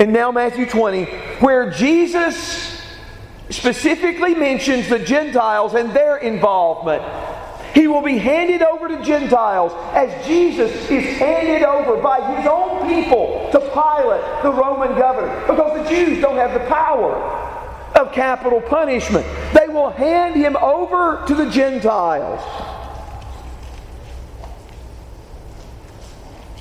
and 0.00 0.12
now 0.12 0.32
Matthew 0.32 0.66
20, 0.66 1.04
where 1.40 1.70
Jesus 1.70 2.77
specifically 3.50 4.34
mentions 4.34 4.88
the 4.88 4.98
Gentiles 4.98 5.74
and 5.74 5.92
their 5.92 6.18
involvement. 6.18 7.02
He 7.74 7.86
will 7.86 8.02
be 8.02 8.18
handed 8.18 8.62
over 8.62 8.88
to 8.88 9.02
Gentiles 9.02 9.72
as 9.94 10.26
Jesus 10.26 10.72
is 10.90 11.18
handed 11.18 11.62
over 11.62 12.00
by 12.02 12.20
his 12.36 12.46
own 12.46 12.88
people 12.88 13.48
to 13.52 13.60
Pilate, 13.60 14.42
the 14.42 14.52
Roman 14.52 14.98
governor, 14.98 15.46
because 15.46 15.82
the 15.82 15.88
Jews 15.88 16.20
don't 16.20 16.36
have 16.36 16.54
the 16.54 16.66
power 16.66 17.14
of 17.94 18.12
capital 18.12 18.60
punishment. 18.60 19.26
They 19.54 19.68
will 19.68 19.90
hand 19.90 20.34
him 20.34 20.56
over 20.56 21.24
to 21.26 21.34
the 21.34 21.48
Gentiles. 21.50 22.40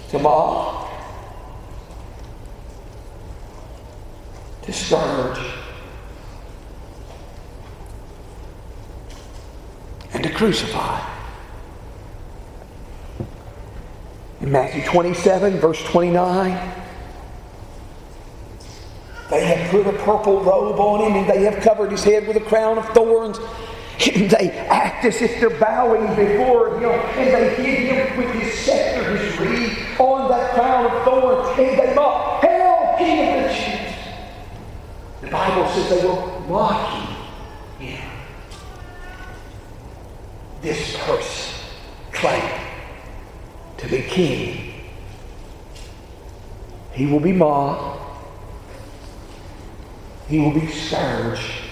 To 0.10 0.20
mock, 0.20 0.90
to 4.62 4.72
scourge, 4.72 5.57
crucify. 10.38 11.04
In 14.40 14.52
Matthew 14.52 14.84
27, 14.84 15.60
verse 15.60 15.84
29, 15.86 16.74
they 19.32 19.46
have 19.46 19.72
put 19.72 19.88
a 19.88 19.98
purple 20.04 20.44
robe 20.44 20.80
on 20.80 21.12
him 21.12 21.18
and 21.18 21.30
they 21.30 21.44
have 21.44 21.62
covered 21.64 21.92
his 21.92 22.04
head 22.04 22.28
with 22.28 22.38
a 22.38 22.42
crown 22.42 22.78
of 22.78 22.88
thorns. 22.90 23.40
And 24.14 24.30
they 24.30 24.52
act 24.70 25.06
as 25.06 25.20
if 25.24 25.40
they're 25.40 25.50
bowing 25.50 26.08
before 26.16 26.80
him, 26.80 26.92
and 26.92 27.34
they 27.34 27.56
hit 27.56 27.92
him 27.92 28.18
with 28.18 28.30
his 28.36 28.54
scepter, 28.60 29.18
his 29.18 29.40
reed, 29.40 29.76
on 30.00 30.30
that 30.30 30.54
crown 30.54 30.86
of 30.86 31.04
thorns, 31.04 31.60
and 31.60 31.80
they 31.80 31.96
mock, 31.96 32.44
Hail, 32.44 32.96
King 33.00 33.38
of 33.38 33.44
the 33.44 33.56
Jews! 33.56 33.96
The 35.22 35.28
Bible 35.32 35.68
says 35.70 35.90
they 35.90 36.08
were 36.08 36.40
mocking 36.48 37.02
him. 37.02 37.07
This 40.62 40.98
person 40.98 41.54
claim 42.12 42.62
to 43.78 43.88
be 43.88 44.02
king. 44.02 44.74
He 46.94 47.06
will 47.06 47.20
be 47.20 47.32
mocked. 47.32 48.02
He 50.28 50.40
will 50.40 50.54
be 50.54 50.68
scourged. 50.68 51.68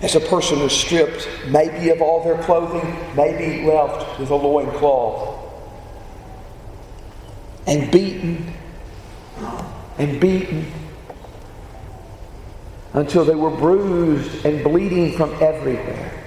As 0.00 0.16
a 0.16 0.20
person 0.20 0.58
is 0.58 0.72
stripped, 0.72 1.28
maybe 1.46 1.90
of 1.90 2.02
all 2.02 2.24
their 2.24 2.42
clothing, 2.42 2.96
maybe 3.16 3.64
left 3.64 4.18
with 4.18 4.30
a 4.30 4.34
loincloth, 4.34 5.38
and 7.68 7.88
beaten 7.92 8.41
and 10.02 10.20
beaten 10.20 10.66
until 12.92 13.24
they 13.24 13.36
were 13.36 13.50
bruised 13.50 14.44
and 14.44 14.64
bleeding 14.64 15.16
from 15.16 15.32
everywhere. 15.40 16.24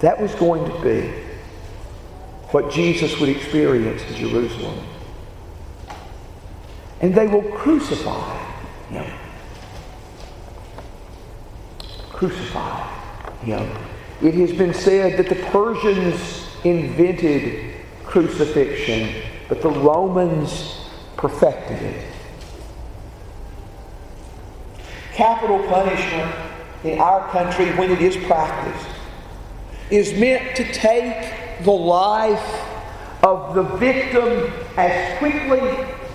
That 0.00 0.20
was 0.20 0.34
going 0.34 0.70
to 0.70 0.82
be 0.82 1.10
what 2.50 2.70
Jesus 2.70 3.18
would 3.18 3.30
experience 3.30 4.02
in 4.02 4.16
Jerusalem. 4.16 4.84
And 7.00 7.14
they 7.14 7.26
will 7.26 7.42
crucify 7.52 8.38
him. 8.90 9.18
Crucify 12.10 12.86
him. 13.38 13.66
It 14.20 14.34
has 14.34 14.52
been 14.52 14.74
said 14.74 15.18
that 15.18 15.30
the 15.34 15.42
Persians 15.46 16.46
invented 16.64 17.76
crucifixion, 18.04 19.22
but 19.48 19.62
the 19.62 19.70
Romans 19.70 20.77
perfected 21.18 21.82
it. 21.82 22.04
Capital 25.12 25.58
punishment 25.68 26.34
in 26.84 27.00
our 27.00 27.28
country, 27.30 27.66
when 27.76 27.90
it 27.90 28.00
is 28.00 28.16
practiced, 28.26 28.88
is 29.90 30.18
meant 30.18 30.56
to 30.56 30.64
take 30.72 31.34
the 31.64 31.72
life 31.72 32.64
of 33.24 33.54
the 33.56 33.64
victim 33.78 34.52
as 34.76 35.18
quickly 35.18 35.60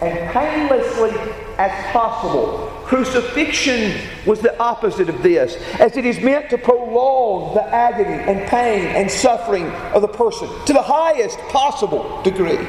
and 0.01 0.31
painlessly 0.31 1.11
as 1.57 1.91
possible. 1.91 2.69
Crucifixion 2.85 3.99
was 4.25 4.39
the 4.39 4.57
opposite 4.57 5.09
of 5.09 5.21
this, 5.21 5.55
as 5.79 5.97
it 5.97 6.05
is 6.05 6.19
meant 6.21 6.49
to 6.49 6.57
prolong 6.57 7.55
the 7.55 7.63
agony 7.63 8.23
and 8.31 8.47
pain 8.47 8.85
and 8.87 9.11
suffering 9.11 9.67
of 9.93 10.01
the 10.01 10.07
person 10.07 10.47
to 10.65 10.71
the 10.71 10.81
highest 10.81 11.37
possible 11.49 12.21
degree. 12.23 12.59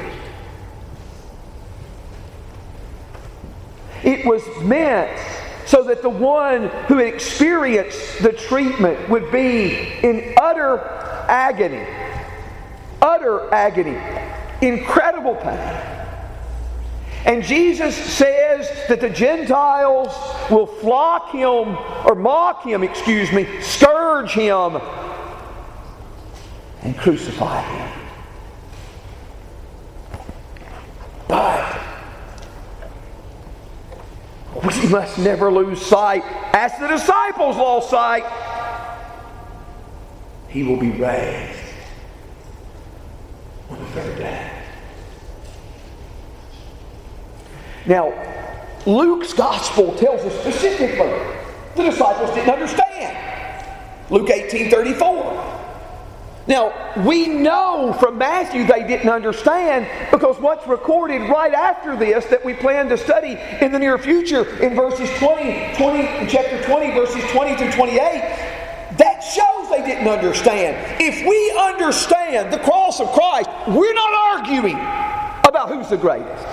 It 4.04 4.26
was 4.26 4.46
meant 4.62 5.18
so 5.66 5.82
that 5.84 6.02
the 6.02 6.10
one 6.10 6.68
who 6.88 6.98
experienced 6.98 8.22
the 8.22 8.32
treatment 8.32 9.08
would 9.08 9.32
be 9.32 9.74
in 10.02 10.34
utter 10.40 10.78
agony, 11.28 11.86
utter 13.00 13.52
agony, 13.52 13.98
incredible 14.60 15.34
pain. 15.36 15.90
And 17.24 17.42
Jesus 17.42 17.96
says 17.96 18.70
that 18.88 19.00
the 19.00 19.08
Gentiles 19.08 20.08
will 20.50 20.66
flock 20.66 21.30
him, 21.30 21.78
or 22.04 22.14
mock 22.14 22.64
him, 22.64 22.82
excuse 22.82 23.32
me, 23.32 23.46
scourge 23.62 24.32
him, 24.32 24.78
and 26.82 26.96
crucify 26.98 27.62
him. 27.62 28.00
But 31.26 31.80
we 34.66 34.88
must 34.88 35.18
never 35.18 35.52
lose 35.52 35.84
sight, 35.84 36.22
as 36.54 36.76
the 36.78 36.88
disciples 36.88 37.56
lost 37.56 37.90
sight. 37.90 38.24
He 40.48 40.62
will 40.62 40.76
be 40.76 40.90
raised 40.90 41.58
on 43.68 43.78
the 43.78 43.86
third 43.86 44.18
day. 44.18 44.50
Now, 47.86 48.12
Luke's 48.86 49.32
gospel 49.32 49.94
tells 49.96 50.20
us 50.22 50.40
specifically 50.40 51.12
the 51.76 51.82
disciples 51.82 52.30
didn't 52.34 52.50
understand. 52.50 52.84
Luke 54.10 54.30
18 54.30 54.70
34. 54.70 55.63
Now, 56.46 56.92
we 57.06 57.26
know 57.26 57.96
from 57.98 58.18
Matthew 58.18 58.66
they 58.66 58.86
didn't 58.86 59.08
understand 59.08 59.88
because 60.10 60.38
what's 60.38 60.66
recorded 60.66 61.22
right 61.30 61.54
after 61.54 61.96
this 61.96 62.26
that 62.26 62.44
we 62.44 62.52
plan 62.52 62.88
to 62.90 62.98
study 62.98 63.38
in 63.62 63.72
the 63.72 63.78
near 63.78 63.96
future 63.96 64.44
in 64.62 64.74
verses 64.74 65.08
20, 65.18 65.74
20 65.76 66.28
chapter 66.28 66.62
20, 66.64 66.90
verses 66.90 67.24
20 67.30 67.56
through 67.56 67.72
28, 67.72 67.98
that 68.98 69.20
shows 69.20 69.70
they 69.70 69.86
didn't 69.86 70.06
understand. 70.06 71.00
If 71.00 71.26
we 71.26 71.58
understand 71.58 72.52
the 72.52 72.58
cross 72.58 73.00
of 73.00 73.08
Christ, 73.12 73.48
we're 73.68 73.94
not 73.94 74.38
arguing 74.38 74.76
about 74.76 75.70
who's 75.70 75.88
the 75.88 75.96
greatest. 75.96 76.46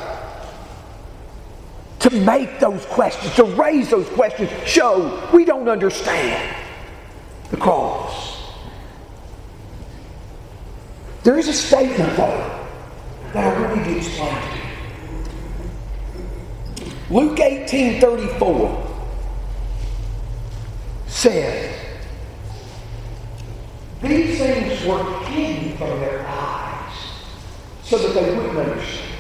To 2.00 2.12
make 2.22 2.60
those 2.60 2.86
questions, 2.86 3.36
to 3.36 3.44
raise 3.44 3.90
those 3.90 4.08
questions, 4.10 4.50
show 4.66 5.30
we 5.34 5.44
don't 5.44 5.68
understand 5.68 6.56
the 7.50 7.58
cross. 7.58 8.31
There 11.24 11.38
is 11.38 11.48
a 11.48 11.54
statement, 11.54 12.18
though, 12.18 12.68
that 13.34 13.56
I 13.56 13.62
really 13.62 13.80
need 13.80 13.94
to 13.94 13.98
explain 13.98 14.36
to 14.36 14.58
you. 16.88 17.20
Luke 17.20 17.40
18 17.40 18.02
34 18.02 18.88
says, 21.06 21.76
These 24.02 24.40
things 24.40 24.86
were 24.86 25.04
hidden 25.26 25.78
from 25.78 26.00
their 26.00 26.26
eyes 26.28 26.94
so 27.84 27.98
that 28.00 28.14
they 28.14 28.36
wouldn't 28.36 28.58
understand. 28.58 29.12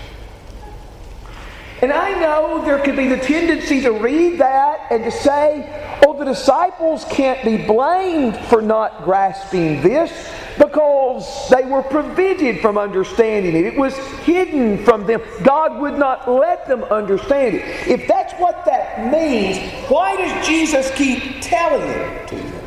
And 1.84 1.92
I 1.92 2.20
know 2.20 2.64
there 2.64 2.80
could 2.80 2.96
be 2.96 3.08
the 3.08 3.18
tendency 3.18 3.82
to 3.82 3.92
read 3.92 4.40
that 4.40 4.88
and 4.92 5.04
to 5.04 5.12
say, 5.12 6.00
oh, 6.06 6.18
the 6.18 6.26
disciples 6.26 7.06
can't 7.06 7.44
be 7.44 7.58
blamed 7.58 8.38
for 8.38 8.62
not 8.62 9.04
grasping 9.04 9.82
this 9.82 10.12
because 10.58 11.50
they 11.50 11.64
were 11.64 11.82
prevented 11.82 12.60
from 12.62 12.78
understanding 12.78 13.56
it. 13.56 13.66
It 13.66 13.78
was 13.78 13.98
hidden 14.24 14.84
from 14.84 15.06
them. 15.06 15.22
God 15.44 15.80
would 15.80 15.98
not 15.98 16.30
let 16.30 16.68
them 16.68 16.84
understand 16.86 17.56
it. 17.56 17.88
If 17.88 18.08
that's 18.08 18.34
what 18.34 18.66
that 18.66 19.12
means, 19.12 19.58
why 19.90 20.16
does 20.16 20.48
Jesus 20.48 20.92
keep 20.96 21.42
telling 21.42 21.88
it 21.88 22.28
to 22.30 22.36
them? 22.36 22.64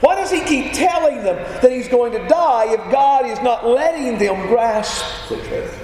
Why 0.00 0.14
does 0.14 0.30
he 0.30 0.42
keep 0.42 0.72
telling 0.72 1.22
them 1.22 1.36
that 1.62 1.72
he's 1.72 1.88
going 1.88 2.12
to 2.12 2.28
die 2.28 2.72
if 2.72 2.92
God 2.92 3.26
is 3.26 3.40
not 3.40 3.66
letting 3.66 4.18
them 4.18 4.46
grasp 4.48 5.28
the 5.28 5.36
truth? 5.36 5.82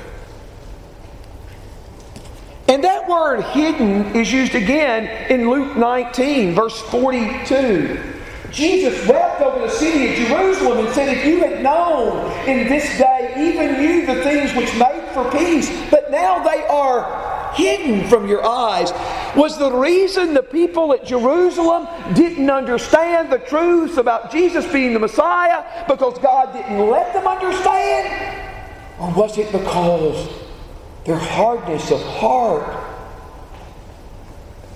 And 2.68 2.84
that 2.84 3.08
word 3.08 3.42
hidden 3.42 4.16
is 4.16 4.32
used 4.32 4.54
again 4.54 5.06
in 5.30 5.50
Luke 5.50 5.76
19, 5.76 6.54
verse 6.54 6.80
42. 6.82 8.11
Jesus 8.52 9.08
wept 9.08 9.40
over 9.40 9.60
the 9.60 9.70
city 9.70 10.12
of 10.12 10.28
Jerusalem 10.28 10.84
and 10.84 10.94
said, 10.94 11.16
If 11.16 11.24
you 11.24 11.40
had 11.40 11.62
known 11.62 12.30
in 12.46 12.68
this 12.68 12.84
day, 12.98 13.32
even 13.36 13.82
you, 13.82 14.06
the 14.06 14.22
things 14.22 14.54
which 14.54 14.74
make 14.78 15.02
for 15.12 15.30
peace, 15.30 15.70
but 15.90 16.10
now 16.10 16.42
they 16.42 16.66
are 16.66 17.52
hidden 17.54 18.08
from 18.08 18.28
your 18.28 18.44
eyes. 18.46 18.92
Was 19.36 19.58
the 19.58 19.72
reason 19.72 20.34
the 20.34 20.42
people 20.42 20.92
at 20.92 21.04
Jerusalem 21.04 21.88
didn't 22.14 22.50
understand 22.50 23.32
the 23.32 23.38
truth 23.38 23.96
about 23.96 24.30
Jesus 24.30 24.70
being 24.70 24.92
the 24.92 24.98
Messiah 24.98 25.86
because 25.88 26.18
God 26.18 26.52
didn't 26.52 26.90
let 26.90 27.12
them 27.12 27.26
understand? 27.26 28.48
Or 28.98 29.12
was 29.14 29.38
it 29.38 29.50
because 29.50 30.28
their 31.04 31.16
hardness 31.16 31.90
of 31.90 32.02
heart 32.02 32.84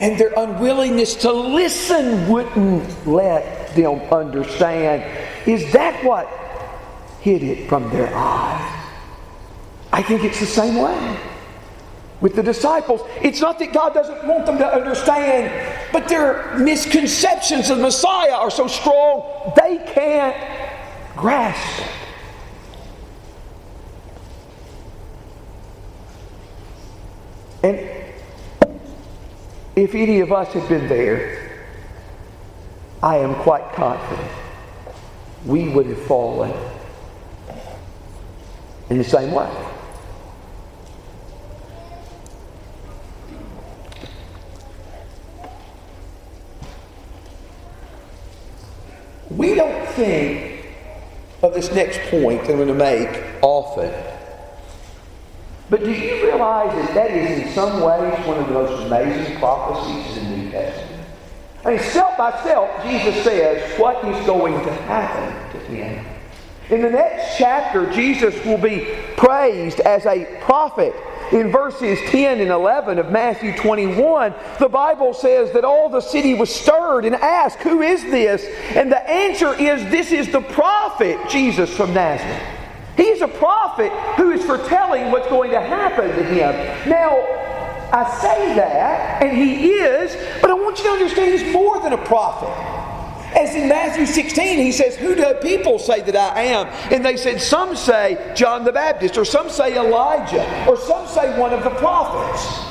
and 0.01 0.19
their 0.19 0.33
unwillingness 0.37 1.15
to 1.17 1.33
listen 1.33 2.29
wouldn't 2.29 3.07
let 3.07 3.65
them 3.77 4.01
understand. 4.12 5.05
Is 5.47 5.73
that 5.73 6.03
what 6.05 6.27
hid 7.21 7.43
it 7.43 7.69
from 7.69 7.89
their 7.91 8.12
eyes? 8.15 8.73
I 9.93 10.03
think 10.03 10.25
it's 10.25 10.41
the 10.41 10.47
same 10.47 10.77
way 10.77 11.19
with 12.21 12.35
the 12.35 12.43
disciples. 12.43 13.03
It's 13.23 13.41
not 13.41 13.59
that 13.59 13.73
God 13.73 13.95
doesn't 13.95 14.27
want 14.27 14.47
them 14.47 14.59
to 14.59 14.67
understand, 14.67 15.53
but 15.93 16.09
their 16.09 16.57
misconceptions 16.59 17.71
of 17.71 17.79
Messiah 17.79 18.35
are 18.35 18.51
so 18.51 18.67
strong 18.67 19.53
they 19.57 19.79
can't 19.93 20.37
grasp 21.17 21.81
it. 21.81 21.93
And 27.62 27.91
if 29.75 29.95
any 29.95 30.21
of 30.21 30.33
us 30.33 30.53
had 30.53 30.69
been 30.69 30.89
there, 30.89 31.46
I 33.03 33.19
am 33.19 33.35
quite 33.37 33.73
confident 33.73 34.31
we 35.47 35.69
would 35.69 35.87
have 35.87 36.03
fallen 36.03 36.53
in 38.91 38.99
the 38.99 39.05
same 39.05 39.33
way. 39.33 39.51
We 49.31 49.55
don't 49.55 49.87
think 49.91 50.67
of 51.43 51.55
this 51.55 51.71
next 51.73 51.99
point 52.11 52.43
that 52.43 52.53
I'm 52.53 52.57
going 52.57 52.69
to 52.69 52.75
make 52.75 53.25
often. 53.43 53.93
But 55.69 55.81
do 55.81 55.93
you 55.93 56.25
realize 56.25 56.75
that 56.75 56.95
that 56.95 57.11
is 57.11 57.43
in 57.43 57.53
some 57.53 57.81
ways 57.81 58.27
one 58.27 58.39
of 58.39 58.47
the 58.47 58.55
most 58.55 58.87
amazing 58.87 59.37
prophecies 59.39 60.17
in 60.17 60.31
the 60.31 60.37
New 60.37 60.51
Testament? 60.51 60.96
Mean, 61.64 61.79
step 61.79 62.16
by 62.16 62.38
step, 62.40 62.83
Jesus 62.85 63.25
says 63.25 63.79
what 63.79 64.05
is 64.05 64.27
going 64.27 64.55
to 64.64 64.73
happen 64.73 65.59
to 65.59 65.66
him. 65.66 66.07
In 66.71 66.83
the 66.83 66.90
next 66.90 67.38
chapter, 67.38 67.90
Jesus 67.92 68.35
will 68.45 68.59
be 68.59 68.97
praised 69.16 69.81
as 69.81 70.05
a 70.07 70.25
prophet 70.40 70.95
in 71.33 71.51
verses 71.51 71.99
10 72.11 72.40
and 72.40 72.51
11 72.51 72.99
of 72.99 73.11
Matthew 73.11 73.53
21, 73.57 74.35
the 74.61 74.69
Bible 74.69 75.12
says 75.12 75.53
that 75.53 75.64
all 75.64 75.88
the 75.88 76.01
city 76.01 76.35
was 76.35 76.55
stirred 76.55 77.05
and 77.05 77.16
asked, 77.16 77.59
Who 77.59 77.83
is 77.83 78.03
this? 78.05 78.45
And 78.77 78.92
the 78.92 79.11
answer 79.11 79.53
is, 79.55 79.83
This 79.90 80.12
is 80.12 80.31
the 80.31 80.40
prophet 80.40 81.19
Jesus 81.29 81.75
from 81.75 81.92
Nazareth. 81.92 82.42
He's 82.97 83.21
a 83.21 83.29
prophet 83.29 83.90
who 84.16 84.31
is 84.31 84.45
foretelling 84.45 85.11
what's 85.11 85.29
going 85.29 85.51
to 85.51 85.61
happen 85.61 86.09
to 86.09 86.25
him. 86.25 86.88
Now, 86.88 87.46
I 87.92 88.18
say 88.20 88.55
that, 88.57 89.22
and 89.22 89.37
he 89.37 89.68
is, 89.70 90.16
but 90.40 90.51
I 90.51 90.55
want 90.55 90.79
you 90.79 90.85
to 90.85 90.90
understand 90.90 91.38
he's 91.38 91.53
more 91.53 91.81
than 91.81 91.92
a 91.92 92.05
prophet. 92.05 92.49
As 93.37 93.55
in 93.55 93.68
Matthew 93.68 94.07
16, 94.07 94.59
he 94.59 94.72
says, 94.72 94.96
Who 94.96 95.14
do 95.14 95.35
people 95.42 95.79
say 95.79 96.01
that 96.01 96.16
I 96.16 96.42
am? 96.42 96.68
And 96.90 97.05
they 97.05 97.16
said, 97.16 97.40
Some 97.40 97.77
say 97.77 98.33
John 98.35 98.64
the 98.64 98.72
Baptist, 98.72 99.18
or 99.18 99.25
some 99.25 99.51
say 99.51 99.77
Elijah, 99.77 100.66
or 100.66 100.77
some 100.77 101.07
say 101.07 101.38
one 101.38 101.53
of 101.53 101.62
the 101.62 101.70
prophets. 101.70 102.64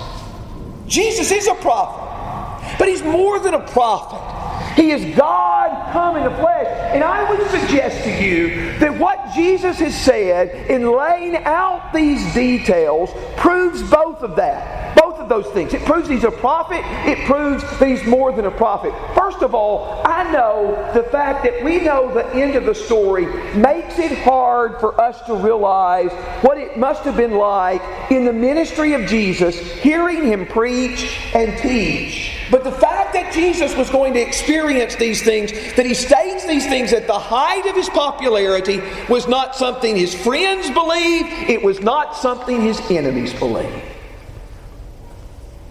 Jesus 0.87 1.31
is 1.31 1.47
a 1.47 1.55
prophet, 1.55 2.77
but 2.79 2.87
he's 2.87 3.03
more 3.03 3.39
than 3.39 3.53
a 3.53 3.67
prophet. 3.67 4.35
He 4.75 4.91
is 4.91 5.15
God 5.15 5.93
come 5.93 6.17
in 6.17 6.23
the 6.23 6.37
flesh. 6.37 6.67
And 6.93 7.03
I 7.03 7.29
would 7.29 7.47
suggest 7.49 8.03
to 8.03 8.23
you 8.23 8.77
that 8.79 8.97
what 8.99 9.33
Jesus 9.33 9.79
has 9.79 9.95
said 9.95 10.69
in 10.69 10.91
laying 10.91 11.37
out 11.37 11.93
these 11.93 12.33
details 12.33 13.09
proves 13.37 13.81
both 13.89 14.21
of 14.21 14.35
that. 14.35 14.84
Of 15.25 15.43
those 15.43 15.51
things. 15.53 15.73
It 15.73 15.83
proves 15.85 16.07
he's 16.07 16.23
a 16.23 16.29
prophet, 16.29 16.81
it 17.09 17.25
proves 17.25 17.63
that 17.79 17.87
he's 17.87 18.05
more 18.05 18.31
than 18.31 18.45
a 18.45 18.51
prophet. 18.51 18.93
First 19.15 19.41
of 19.41 19.55
all, 19.55 20.03
I 20.05 20.31
know 20.31 20.91
the 20.93 21.01
fact 21.01 21.43
that 21.45 21.63
we 21.63 21.79
know 21.79 22.13
the 22.13 22.27
end 22.35 22.55
of 22.55 22.65
the 22.65 22.75
story 22.75 23.25
makes 23.55 23.97
it 23.97 24.19
hard 24.19 24.79
for 24.79 25.01
us 25.01 25.19
to 25.25 25.33
realize 25.33 26.11
what 26.43 26.59
it 26.59 26.77
must 26.77 27.03
have 27.05 27.17
been 27.17 27.37
like 27.37 27.81
in 28.11 28.23
the 28.23 28.33
ministry 28.33 28.93
of 28.93 29.07
Jesus, 29.07 29.59
hearing 29.81 30.27
him 30.27 30.45
preach 30.45 31.17
and 31.33 31.57
teach. 31.57 32.37
But 32.51 32.63
the 32.63 32.71
fact 32.71 33.13
that 33.13 33.33
Jesus 33.33 33.75
was 33.75 33.89
going 33.89 34.13
to 34.13 34.21
experience 34.21 34.95
these 34.95 35.23
things, 35.23 35.51
that 35.75 35.87
he 35.87 35.95
states 35.95 36.45
these 36.45 36.67
things 36.67 36.93
at 36.93 37.07
the 37.07 37.17
height 37.17 37.65
of 37.65 37.75
his 37.75 37.89
popularity, 37.89 38.79
was 39.09 39.27
not 39.27 39.55
something 39.55 39.95
his 39.95 40.13
friends 40.13 40.69
believed, 40.69 41.49
it 41.49 41.63
was 41.63 41.81
not 41.81 42.15
something 42.15 42.61
his 42.61 42.79
enemies 42.91 43.33
believed. 43.33 43.94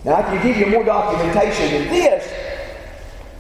Now, 0.04 0.16
I 0.16 0.22
can 0.22 0.46
give 0.46 0.56
you 0.58 0.66
more 0.66 0.84
documentation 0.84 1.70
than 1.72 1.88
this, 1.88 2.30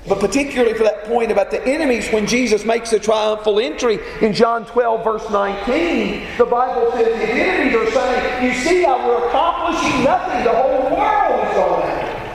but 0.08 0.18
particularly 0.18 0.72
for 0.74 0.84
that 0.84 1.04
point 1.04 1.30
about 1.30 1.50
the 1.50 1.62
enemies, 1.66 2.08
when 2.10 2.26
Jesus 2.26 2.64
makes 2.64 2.92
a 2.94 2.98
triumphal 2.98 3.60
entry 3.60 3.98
in 4.22 4.32
John 4.32 4.64
12, 4.66 5.04
verse 5.04 5.30
19, 5.30 6.26
the 6.38 6.46
Bible 6.46 6.90
says 6.92 7.06
the 7.06 7.32
enemies 7.32 7.74
are 7.74 7.90
saying, 7.90 8.44
You 8.46 8.54
see 8.60 8.82
how 8.82 9.06
we're 9.06 9.28
accomplishing 9.28 10.04
nothing. 10.04 10.44
The 10.44 10.54
whole 10.54 10.84
world 10.96 11.46
is 11.46 11.54
going 11.54 11.82
after 11.90 12.32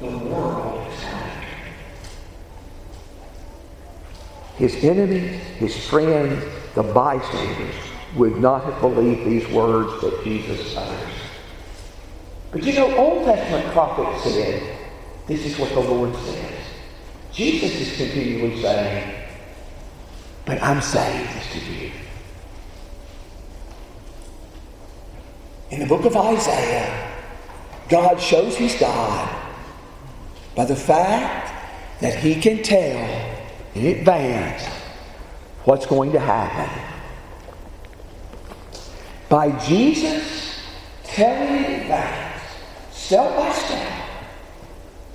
The 0.00 0.18
world 0.26 0.92
is 0.92 1.02
after 1.04 1.46
His 4.58 4.84
enemies, 4.84 5.40
his 5.58 5.76
friends, 5.88 6.44
the 6.76 6.82
bystanders 6.84 7.74
would 8.14 8.36
not 8.36 8.62
have 8.64 8.80
believed 8.80 9.26
these 9.26 9.46
words 9.48 10.00
that 10.02 10.22
Jesus 10.22 10.76
utters. 10.76 11.17
But 12.50 12.64
you 12.64 12.72
know, 12.74 12.96
Old 12.96 13.24
Testament 13.24 13.72
prophets 13.72 14.24
said, 14.24 14.78
this 15.26 15.44
is 15.44 15.58
what 15.58 15.70
the 15.70 15.80
Lord 15.80 16.14
says. 16.16 16.54
Jesus 17.32 17.74
is 17.80 17.96
continually 17.96 18.60
saying, 18.62 19.14
but 20.46 20.62
I'm 20.62 20.80
saying 20.80 21.26
this 21.34 21.52
to 21.52 21.58
you. 21.72 21.90
In 25.70 25.80
the 25.80 25.86
book 25.86 26.06
of 26.06 26.16
Isaiah, 26.16 27.12
God 27.90 28.18
shows 28.18 28.56
he's 28.56 28.78
God 28.80 29.28
by 30.56 30.64
the 30.64 30.76
fact 30.76 31.52
that 32.00 32.14
he 32.14 32.40
can 32.40 32.62
tell 32.62 33.36
in 33.74 33.86
advance 33.98 34.64
what's 35.64 35.84
going 35.84 36.12
to 36.12 36.20
happen. 36.20 36.84
By 39.28 39.50
Jesus 39.66 40.58
telling 41.04 41.64
in 41.64 41.80
advance 41.82 42.27
step 43.08 43.34
by 43.36 43.50
step, 43.52 43.90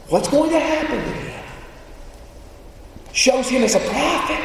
what's 0.08 0.27
going 0.27 0.49
to 0.49 0.60
happen 0.60 0.97
to 0.97 1.12
him. 1.12 1.43
Shows 3.12 3.47
him 3.47 3.62
as 3.62 3.75
a 3.75 3.79
prophet, 3.79 4.43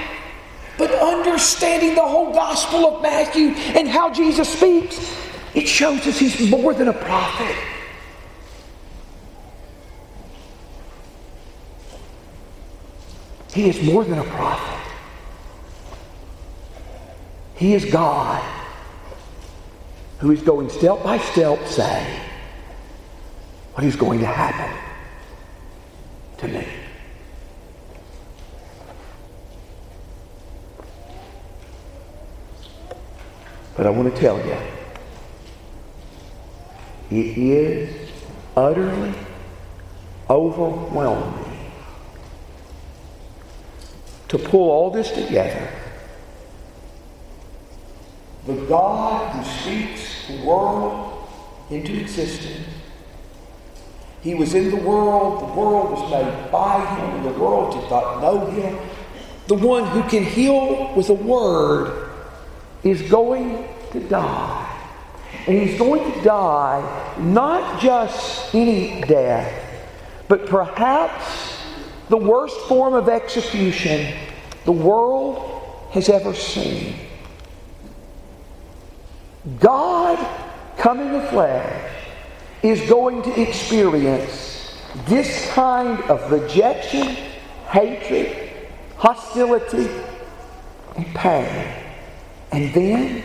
but 0.76 0.90
understanding 0.92 1.94
the 1.94 2.02
whole 2.02 2.30
gospel 2.34 2.84
of 2.84 3.02
Matthew 3.02 3.54
and 3.74 3.88
how 3.88 4.12
Jesus 4.12 4.50
speaks, 4.50 5.16
it 5.54 5.66
shows 5.66 6.06
us 6.06 6.18
he's 6.18 6.50
more 6.50 6.74
than 6.74 6.88
a 6.88 6.92
prophet. 6.92 7.56
He 13.54 13.70
is 13.70 13.82
more 13.82 14.04
than 14.04 14.18
a 14.18 14.24
prophet. 14.24 14.92
He 17.54 17.72
is 17.72 17.86
God 17.86 18.42
who 20.18 20.32
is 20.32 20.42
going 20.42 20.68
step 20.68 21.02
by 21.02 21.16
step 21.16 21.66
saying, 21.66 22.27
what 23.78 23.86
is 23.86 23.94
going 23.94 24.18
to 24.18 24.26
happen 24.26 24.76
to 26.36 26.48
me. 26.48 26.66
But 33.76 33.86
I 33.86 33.90
want 33.90 34.12
to 34.12 34.20
tell 34.20 34.36
you, 34.44 34.56
it 37.12 37.38
is 37.38 38.10
utterly 38.56 39.14
overwhelming 40.28 41.70
to 44.26 44.38
pull 44.40 44.70
all 44.72 44.90
this 44.90 45.12
together. 45.12 45.70
The 48.44 48.54
God 48.54 49.36
who 49.36 49.44
speaks 49.44 50.26
the 50.26 50.44
world 50.44 51.28
into 51.70 51.96
existence 52.00 52.77
he 54.22 54.34
was 54.34 54.54
in 54.54 54.70
the 54.70 54.76
world, 54.76 55.40
the 55.40 55.54
world 55.54 55.92
was 55.92 56.10
made 56.10 56.50
by 56.50 56.84
him, 56.96 57.16
and 57.16 57.24
the 57.24 57.38
world 57.38 57.80
did 57.80 57.88
not 57.90 58.20
know 58.20 58.46
him. 58.46 58.78
The 59.46 59.54
one 59.54 59.86
who 59.86 60.02
can 60.08 60.24
heal 60.24 60.92
with 60.94 61.08
a 61.08 61.14
word 61.14 62.10
is 62.82 63.02
going 63.02 63.68
to 63.92 64.00
die. 64.00 64.64
And 65.46 65.58
he's 65.58 65.78
going 65.78 66.12
to 66.12 66.22
die 66.22 67.14
not 67.18 67.80
just 67.80 68.54
any 68.54 69.00
death, 69.02 69.64
but 70.26 70.46
perhaps 70.46 71.58
the 72.08 72.16
worst 72.16 72.58
form 72.62 72.94
of 72.94 73.08
execution 73.08 74.14
the 74.64 74.72
world 74.72 75.62
has 75.92 76.08
ever 76.08 76.34
seen. 76.34 76.94
God 79.60 80.18
come 80.76 81.00
in 81.00 81.12
the 81.12 81.22
flesh 81.28 81.97
is 82.62 82.80
going 82.88 83.22
to 83.22 83.40
experience 83.40 84.76
this 85.06 85.50
kind 85.52 86.00
of 86.10 86.30
rejection, 86.32 87.16
hatred, 87.68 88.50
hostility, 88.96 89.88
and 90.96 91.06
pain. 91.14 91.74
And 92.50 92.72
then 92.74 93.22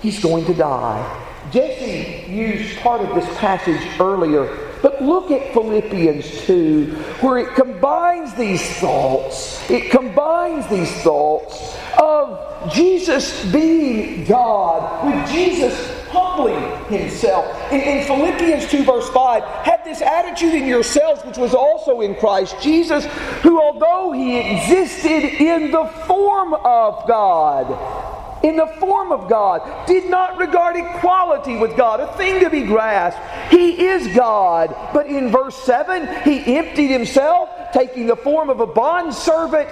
he's 0.00 0.22
going 0.22 0.44
to 0.44 0.54
die. 0.54 1.24
Jesse 1.50 2.30
used 2.30 2.78
part 2.78 3.00
of 3.00 3.14
this 3.14 3.38
passage 3.38 3.80
earlier 4.00 4.68
but 4.82 5.02
look 5.02 5.30
at 5.30 5.52
Philippians 5.52 6.42
2, 6.46 6.86
where 7.20 7.38
it 7.38 7.54
combines 7.54 8.34
these 8.34 8.62
thoughts. 8.78 9.68
It 9.68 9.90
combines 9.90 10.68
these 10.68 10.92
thoughts 11.02 11.76
of 12.00 12.72
Jesus 12.72 13.44
being 13.50 14.24
God 14.24 15.06
with 15.06 15.30
Jesus 15.30 15.97
humbling 16.10 16.84
himself. 16.86 17.44
In, 17.72 17.80
in, 17.80 18.04
Philippians 18.06 18.70
2, 18.70 18.84
verse 18.84 19.08
5, 19.10 19.42
had 19.64 19.84
this 19.84 20.02
attitude 20.02 20.54
in 20.54 20.66
yourselves, 20.66 21.22
which 21.24 21.38
was 21.38 21.54
also 21.54 22.00
in 22.00 22.14
Christ 22.14 22.60
Jesus, 22.60 23.04
who, 23.42 23.60
although 23.60 24.12
he 24.12 24.38
existed 24.38 25.24
in 25.42 25.70
the 25.70 25.86
form 26.06 26.54
of 26.54 27.06
God, 27.06 28.44
in 28.44 28.56
the 28.56 28.66
form 28.78 29.10
of 29.10 29.28
God, 29.28 29.86
did 29.86 30.08
not 30.08 30.38
regard 30.38 30.76
equality 30.76 31.56
with 31.56 31.76
God 31.76 32.00
a 32.00 32.12
thing 32.16 32.40
to 32.40 32.50
be 32.50 32.62
grasped. 32.62 33.20
He 33.52 33.86
is 33.86 34.14
God. 34.14 34.74
But 34.94 35.06
in 35.06 35.30
verse 35.30 35.56
7, 35.64 36.22
he 36.22 36.56
emptied 36.56 36.88
himself, 36.88 37.48
taking 37.72 38.06
the 38.06 38.16
form 38.16 38.48
of 38.48 38.60
a 38.60 38.66
bondservant 38.66 39.68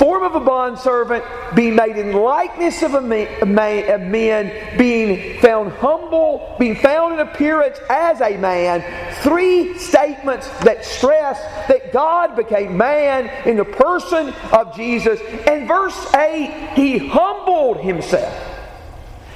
form 0.00 0.22
of 0.22 0.34
a 0.34 0.40
bondservant, 0.40 1.22
being 1.54 1.76
made 1.76 1.98
in 1.98 2.14
likeness 2.14 2.82
of 2.82 2.94
a 2.94 3.02
man, 3.02 4.78
being 4.78 5.38
found 5.40 5.70
humble, 5.72 6.56
being 6.58 6.74
found 6.74 7.12
in 7.12 7.20
appearance 7.20 7.78
as 7.90 8.18
a 8.22 8.38
man. 8.38 8.82
Three 9.16 9.76
statements 9.76 10.48
that 10.60 10.86
stress 10.86 11.38
that 11.68 11.92
God 11.92 12.34
became 12.34 12.78
man 12.78 13.28
in 13.46 13.58
the 13.58 13.64
person 13.66 14.30
of 14.52 14.74
Jesus. 14.74 15.20
And 15.46 15.68
verse 15.68 16.14
8, 16.14 16.72
he 16.76 16.96
humbled 16.96 17.84
himself. 17.84 18.34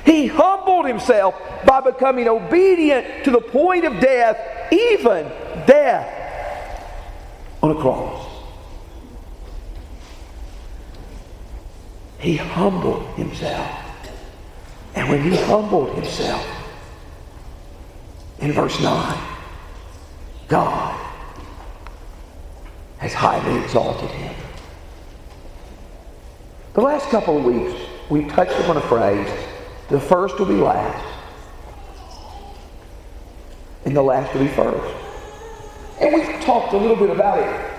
He 0.06 0.28
humbled 0.28 0.86
himself 0.86 1.34
by 1.66 1.82
becoming 1.82 2.26
obedient 2.26 3.24
to 3.24 3.30
the 3.30 3.40
point 3.40 3.84
of 3.84 4.00
death, 4.00 4.72
even 4.72 5.30
death 5.66 6.08
on 7.62 7.70
a 7.70 7.80
cross. 7.80 8.33
He 12.18 12.36
humbled 12.36 13.06
himself. 13.16 13.70
And 14.94 15.08
when 15.08 15.22
he 15.22 15.36
humbled 15.36 15.94
himself, 15.94 16.46
in 18.38 18.52
verse 18.52 18.80
9, 18.80 19.18
God 20.48 21.00
has 22.98 23.12
highly 23.12 23.62
exalted 23.62 24.10
him. 24.10 24.34
The 26.74 26.80
last 26.80 27.08
couple 27.08 27.38
of 27.38 27.44
weeks, 27.44 27.80
we 28.10 28.26
touched 28.26 28.58
upon 28.60 28.76
a 28.76 28.80
phrase 28.82 29.28
the 29.88 30.00
first 30.00 30.38
will 30.38 30.46
be 30.46 30.54
last, 30.54 31.04
and 33.84 33.94
the 33.94 34.02
last 34.02 34.32
will 34.32 34.42
be 34.42 34.48
first. 34.48 34.94
And 36.00 36.14
we've 36.14 36.40
talked 36.44 36.72
a 36.72 36.76
little 36.76 36.96
bit 36.96 37.10
about 37.10 37.38
it 37.38 37.73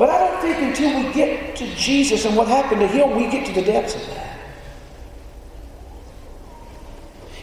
but 0.00 0.08
I 0.08 0.16
don't 0.16 0.40
think 0.40 0.56
until 0.62 0.96
we 0.96 1.12
get 1.12 1.54
to 1.56 1.66
Jesus 1.74 2.24
and 2.24 2.34
what 2.34 2.48
happened 2.48 2.80
to 2.80 2.86
him, 2.86 3.14
we 3.16 3.30
get 3.30 3.44
to 3.48 3.52
the 3.52 3.60
depths 3.60 3.94
of 3.96 4.06
that. 4.06 4.38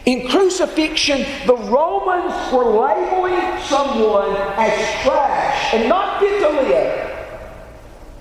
In 0.06 0.26
crucifixion, 0.26 1.24
the 1.46 1.54
Romans 1.54 2.34
were 2.52 2.64
labeling 2.64 3.62
someone 3.62 4.34
as 4.56 4.74
trash 5.04 5.72
and 5.72 5.88
not 5.88 6.18
fit 6.18 6.40
to 6.40 6.48
live. 6.48 7.16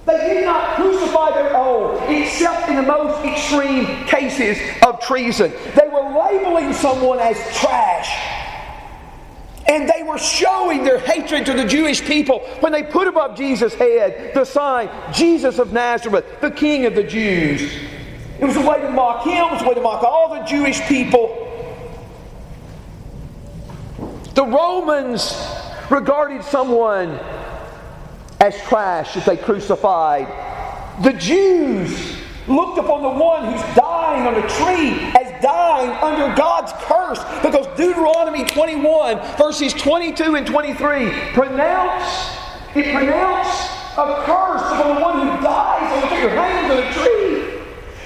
They 0.06 0.36
did 0.36 0.45
not 0.45 0.76
crucify 0.76 1.32
their 1.32 1.58
own, 1.58 1.97
except 2.13 2.69
in 2.69 2.76
the 2.76 2.84
most 2.84 3.26
extreme 3.26 4.06
cases 4.06 4.60
of 4.84 5.00
treason. 5.00 5.52
They 5.73 5.88
were 5.88 6.15
labeling 6.15 6.73
someone 6.73 7.17
as 7.17 7.38
trash 7.58 8.38
and 9.67 9.89
they 9.89 10.03
were 10.03 10.17
showing 10.17 10.84
their 10.84 10.99
hatred 10.99 11.45
to 11.45 11.53
the 11.53 11.65
Jewish 11.65 12.01
people 12.01 12.39
when 12.62 12.71
they 12.71 12.84
put 12.84 13.08
above 13.08 13.38
Jesus' 13.38 13.73
head 13.73 14.34
the 14.34 14.45
sign, 14.45 14.89
Jesus 15.13 15.60
of 15.60 15.73
Nazareth, 15.73 16.25
the 16.41 16.51
King 16.51 16.86
of 16.86 16.95
the 16.95 17.03
Jews. 17.03 17.62
It 18.39 18.45
was 18.45 18.56
a 18.56 18.62
way 18.62 18.80
to 18.82 18.89
mock 18.91 19.25
him, 19.25 19.45
it 19.45 19.51
was 19.51 19.62
a 19.62 19.67
way 19.67 19.73
to 19.73 19.82
mock 19.82 20.03
all 20.03 20.34
the 20.34 20.43
Jewish 20.45 20.80
people. 20.82 21.43
The 24.36 24.45
Romans 24.45 25.36
regarded 25.89 26.43
someone 26.43 27.19
as 28.39 28.56
trash 28.63 29.17
if 29.17 29.25
they 29.25 29.36
crucified. 29.36 30.27
The 31.03 31.13
Jews 31.13 32.16
looked 32.48 32.78
upon 32.78 33.02
the 33.04 33.10
one 33.10 33.52
who's 33.52 33.76
dying 33.76 34.28
on 34.28 34.36
a 34.36 34.48
tree 34.50 35.12
as 35.20 35.44
dying 35.44 35.92
under 36.02 36.34
God's 36.36 36.72
curse 36.86 37.20
because 37.42 37.68
Deuteronomy 37.78 38.46
21 38.46 39.20
verses 39.38 39.74
22 39.74 40.36
and 40.36 40.48
23 40.48 41.10
pronounce 41.34 42.38
it 42.76 42.94
pronounce 42.94 43.78
a 43.98 44.24
curse 44.26 44.62
upon 44.62 44.96
the 44.96 45.02
one 45.02 45.28
who 45.28 45.44
dies 45.44 45.92
on 45.94 46.02
the 46.02 46.16
tree 46.16 46.28
on 46.72 46.84
a 46.84 46.94
tree. 46.94 47.18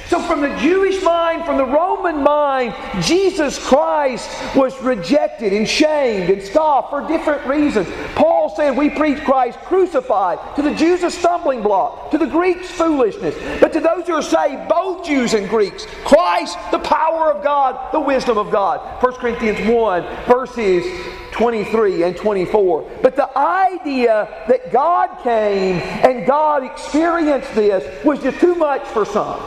So, 0.08 0.20
from 0.22 0.42
the 0.42 0.54
Jewish 0.58 1.02
mind, 1.04 1.46
from 1.46 1.58
the 1.58 1.66
Roman 1.66 2.22
mind, 2.22 2.76
Jesus 3.02 3.58
Christ 3.66 4.30
was 4.56 4.78
rejected 4.82 5.54
and 5.54 5.68
shamed 5.68 6.30
and 6.30 6.42
scoffed 6.42 6.90
for 6.90 7.08
different 7.08 7.46
reasons. 7.48 7.88
Paul 8.16 8.31
said, 8.50 8.78
We 8.78 8.90
preach 8.90 9.24
Christ 9.24 9.60
crucified. 9.60 10.40
To 10.56 10.62
the 10.62 10.74
Jews, 10.74 11.04
a 11.04 11.12
stumbling 11.12 11.62
block. 11.62 12.12
To 12.12 12.18
the 12.18 12.26
Greeks, 12.26 12.70
foolishness. 12.70 13.36
But 13.60 13.74
to 13.74 13.80
those 13.80 14.08
who 14.08 14.14
are 14.14 14.22
saved, 14.22 14.68
both 14.68 15.06
Jews 15.06 15.34
and 15.34 15.48
Greeks, 15.50 15.86
Christ, 16.04 16.58
the 16.72 16.80
power 16.80 17.32
of 17.32 17.44
God, 17.44 17.92
the 17.94 18.00
wisdom 18.00 18.38
of 18.38 18.52
God. 18.52 19.02
1 19.04 19.14
Corinthians 19.14 19.68
1, 19.70 20.26
verses 20.26 20.86
23 21.32 22.04
and 22.04 22.18
24. 22.18 23.00
But 23.02 23.16
the 23.16 23.38
idea 23.38 24.46
that 24.48 24.72
God 24.72 25.24
came 25.24 25.76
and 25.76 26.26
God 26.26 26.64
experienced 26.64 27.54
this 27.56 28.04
was 28.04 28.22
just 28.22 28.40
too 28.40 28.56
much 28.56 28.86
for 28.88 29.06
some. 29.06 29.42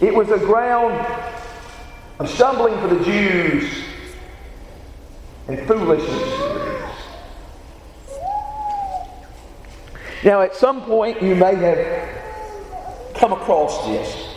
It 0.00 0.14
was 0.14 0.30
a 0.30 0.38
ground 0.38 0.94
of 2.18 2.28
stumbling 2.28 2.78
for 2.80 2.94
the 2.94 3.02
Jews 3.04 3.82
and 5.48 5.66
foolishness 5.66 6.32
for 6.38 6.48
the 6.48 6.60
Greeks. 6.60 6.76
Now, 10.26 10.42
at 10.42 10.56
some 10.56 10.82
point, 10.82 11.22
you 11.22 11.36
may 11.36 11.54
have 11.54 13.14
come 13.14 13.32
across 13.32 13.86
this. 13.86 14.28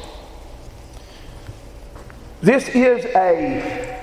This 2.42 2.70
is 2.70 3.06
a 3.16 4.00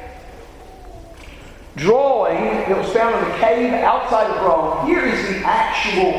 drawing 1.77 2.45
that 2.69 2.77
was 2.77 2.93
found 2.93 3.15
in 3.15 3.33
a 3.33 3.39
cave 3.39 3.73
outside 3.73 4.29
of 4.29 4.45
Rome. 4.45 4.87
Here 4.89 5.07
is 5.07 5.29
the 5.29 5.47
actual 5.47 6.13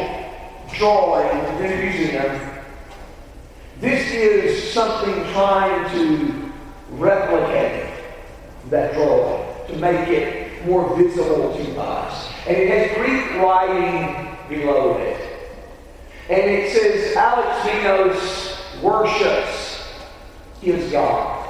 drawing 0.78 1.38
in 1.62 1.72
the 1.72 1.78
museum 1.78 2.58
this 3.80 4.12
is 4.12 4.72
something 4.74 5.14
trying 5.34 5.88
to 5.92 6.52
replicate 6.92 7.94
that 8.72 8.94
drawing, 8.94 9.68
to 9.68 9.76
make 9.76 10.08
it 10.08 10.66
more 10.66 10.98
visible 10.98 11.56
to 11.56 11.80
us. 11.80 12.32
And 12.48 12.58
it 12.58 12.70
has 12.70 12.98
Greek 12.98 13.40
writing 13.40 14.36
below 14.50 14.98
it. 14.98 15.27
And 16.30 16.42
it 16.42 16.72
says 16.74 17.16
Alexamenos 17.16 18.82
worships 18.82 19.88
his 20.62 20.92
God. 20.92 21.48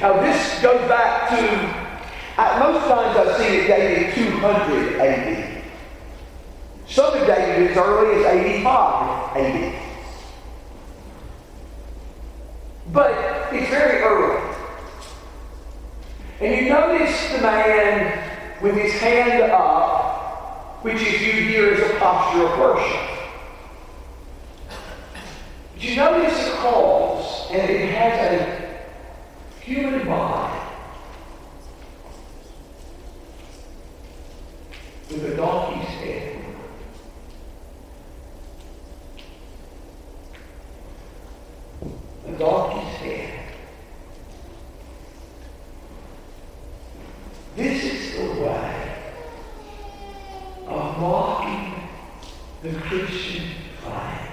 Now 0.00 0.20
this 0.20 0.62
goes 0.62 0.86
back 0.86 1.30
to, 1.30 2.40
uh, 2.40 2.58
most 2.58 2.86
times 2.86 3.16
I've 3.16 3.36
seen 3.38 3.60
it 3.60 3.66
dated 3.66 4.14
200 4.14 5.00
AD. 5.00 5.62
Some 6.86 7.14
have 7.16 7.26
dated 7.26 7.70
as 7.70 7.76
early 7.76 8.24
as 8.24 8.26
85 8.26 9.36
AD. 9.36 9.82
But 12.92 13.52
it's 13.54 13.70
very 13.70 14.02
early. 14.02 14.56
And 16.40 16.54
you 16.54 16.68
notice 16.70 17.32
the 17.32 17.42
man 17.42 18.60
with 18.60 18.74
his 18.74 18.92
hand 18.94 19.42
up, 19.52 20.82
which 20.82 20.96
is 20.96 21.18
viewed 21.18 21.48
here 21.48 21.74
as 21.74 21.90
a 21.90 21.98
posture 21.98 22.46
of 22.46 22.58
worship. 22.58 23.19
But 25.80 25.88
you 25.88 25.96
notice 25.96 26.44
the 26.44 26.56
cross, 26.56 27.50
and 27.50 27.70
it 27.70 27.94
has 27.94 28.38
a 28.38 29.64
human 29.64 30.06
body 30.06 30.60
with 35.10 35.24
a 35.24 35.36
donkey's 35.36 35.88
head. 35.88 36.44
A 42.28 42.32
donkey's 42.32 42.96
head. 42.98 43.44
This 47.56 47.84
is 47.84 48.18
the 48.18 48.42
way 48.42 48.96
of 50.66 50.98
mocking 50.98 51.88
the 52.62 52.78
Christian 52.80 53.44
flag. 53.82 54.26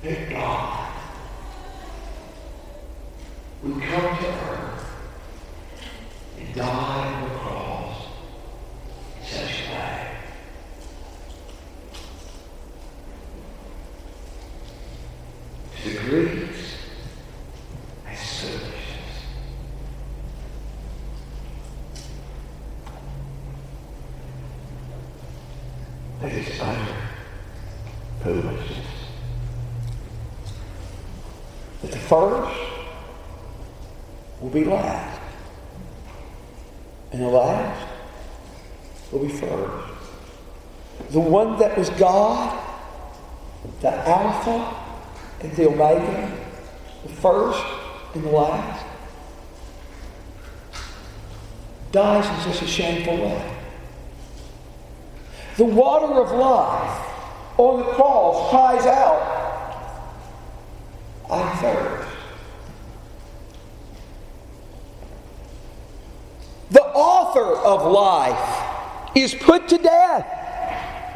That 0.00 0.30
God 0.30 0.92
would 3.64 3.82
come 3.82 4.18
to 4.18 4.28
earth 4.28 4.86
and 6.38 6.54
die 6.54 7.12
on 7.12 7.28
the 7.28 7.34
cross 7.34 8.06
in 9.18 9.26
such 9.26 9.62
a 9.66 9.72
way 9.72 10.08
degrees 15.82 16.74
and 18.06 18.16
foolishness. 18.16 18.72
That 26.20 26.32
is 26.32 26.60
utter 26.60 26.96
foolishness. 28.22 28.86
that 31.82 31.92
the 31.92 31.97
first 32.08 32.58
will 34.40 34.50
be 34.50 34.64
last, 34.64 35.20
and 37.12 37.22
the 37.22 37.28
last 37.28 37.86
will 39.12 39.24
be 39.24 39.28
first. 39.28 39.94
The 41.10 41.20
one 41.20 41.58
that 41.58 41.76
was 41.76 41.90
God, 41.90 42.58
the 43.80 43.92
Alpha 44.08 44.74
and 45.40 45.52
the 45.52 45.68
Omega, 45.68 46.36
the 47.02 47.08
first 47.08 47.64
and 48.14 48.24
the 48.24 48.30
last, 48.30 48.84
dies 51.92 52.46
in 52.46 52.52
such 52.52 52.62
a 52.62 52.66
shameful 52.66 53.16
way. 53.16 53.56
The 55.56 55.64
water 55.64 56.20
of 56.20 56.30
life 56.32 57.04
on 57.58 57.78
the 57.78 57.84
cross 57.94 58.50
cries 58.50 58.86
out, 58.86 59.34
I 61.30 61.56
thirst. 61.56 62.08
The 66.70 66.84
author 66.84 67.56
of 67.78 67.92
life 67.92 69.14
is 69.14 69.34
put 69.34 69.68
to 69.68 69.78
death. 69.78 70.26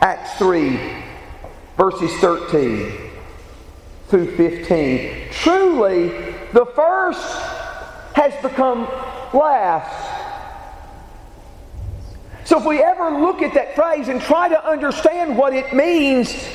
Acts 0.00 0.34
3, 0.38 0.78
verses 1.76 2.12
13 2.18 2.92
through 4.08 4.36
15. 4.36 5.28
Truly, 5.30 6.08
the 6.52 6.66
first 6.74 7.22
has 8.14 8.34
become 8.42 8.84
last. 9.32 10.10
So 12.44 12.58
if 12.58 12.66
we 12.66 12.82
ever 12.82 13.10
look 13.10 13.40
at 13.42 13.54
that 13.54 13.74
phrase 13.74 14.08
and 14.08 14.20
try 14.20 14.48
to 14.48 14.68
understand 14.68 15.38
what 15.38 15.54
it 15.54 15.72
means, 15.72 16.46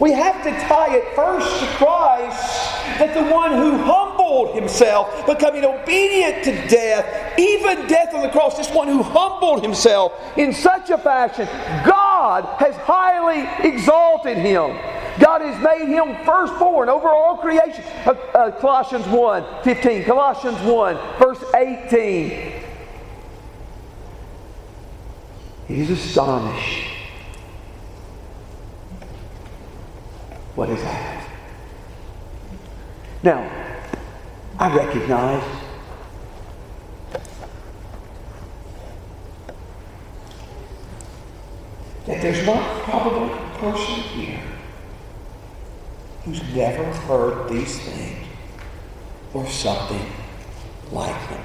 we 0.00 0.12
have 0.12 0.42
to 0.44 0.50
tie 0.66 0.96
it 0.96 1.14
first 1.14 1.60
to 1.60 1.66
Christ, 1.76 2.72
that 2.98 3.14
the 3.14 3.32
one 3.32 3.52
who 3.52 3.76
humbled 3.78 4.07
himself, 4.54 5.26
becoming 5.26 5.64
obedient 5.64 6.44
to 6.44 6.52
death, 6.68 7.38
even 7.38 7.86
death 7.86 8.14
on 8.14 8.22
the 8.22 8.28
cross, 8.28 8.56
this 8.56 8.70
one 8.70 8.88
who 8.88 9.02
humbled 9.02 9.62
himself 9.62 10.12
in 10.36 10.52
such 10.52 10.90
a 10.90 10.98
fashion, 10.98 11.46
God 11.86 12.44
has 12.58 12.74
highly 12.76 13.48
exalted 13.68 14.36
him. 14.38 14.76
God 15.20 15.40
has 15.40 15.60
made 15.62 15.88
him 15.88 16.24
firstborn 16.24 16.88
over 16.88 17.08
all 17.08 17.38
creation. 17.38 17.82
Uh, 18.06 18.10
uh, 18.34 18.50
Colossians 18.60 19.06
1 19.06 19.64
15, 19.64 20.04
Colossians 20.04 20.60
1, 20.60 20.96
verse 21.18 21.42
18. 21.54 22.52
He's 25.66 25.90
astonished. 25.90 26.84
What 30.54 30.70
is 30.70 30.80
that? 30.82 31.28
Now, 33.22 33.67
I 34.60 34.74
recognize 34.74 35.44
that 42.06 42.20
there's 42.20 42.44
not 42.44 42.82
probably 42.82 43.30
a 43.30 43.58
person 43.58 43.94
here 43.94 44.42
who's 46.24 46.42
never 46.54 46.82
heard 46.84 47.48
these 47.48 47.78
things 47.78 48.26
or 49.32 49.46
something 49.46 50.04
like 50.90 51.30
them. 51.30 51.44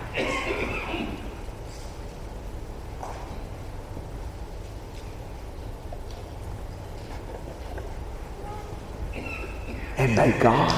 And 9.97 10.15
may 10.15 10.31
God 10.39 10.71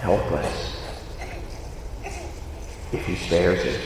help 0.00 0.32
us, 0.32 0.45
spares 3.26 3.58
us, 3.66 3.82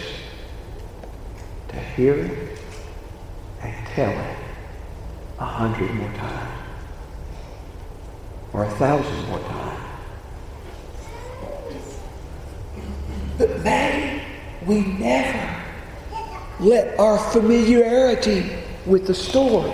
to 1.68 1.76
hear 1.76 2.14
it 2.14 2.58
and 3.62 3.86
tell 3.86 4.10
it 4.10 4.36
a 5.38 5.44
hundred 5.44 5.90
more 5.94 6.12
times 6.12 6.62
or 8.52 8.64
a 8.64 8.70
thousand 8.72 9.28
more 9.28 9.38
times. 9.38 9.80
But 13.38 13.60
may 13.60 14.22
we 14.66 14.82
never 14.82 15.62
let 16.58 16.98
our 17.00 17.16
familiarity 17.32 18.50
with 18.84 19.06
the 19.06 19.14
story 19.14 19.72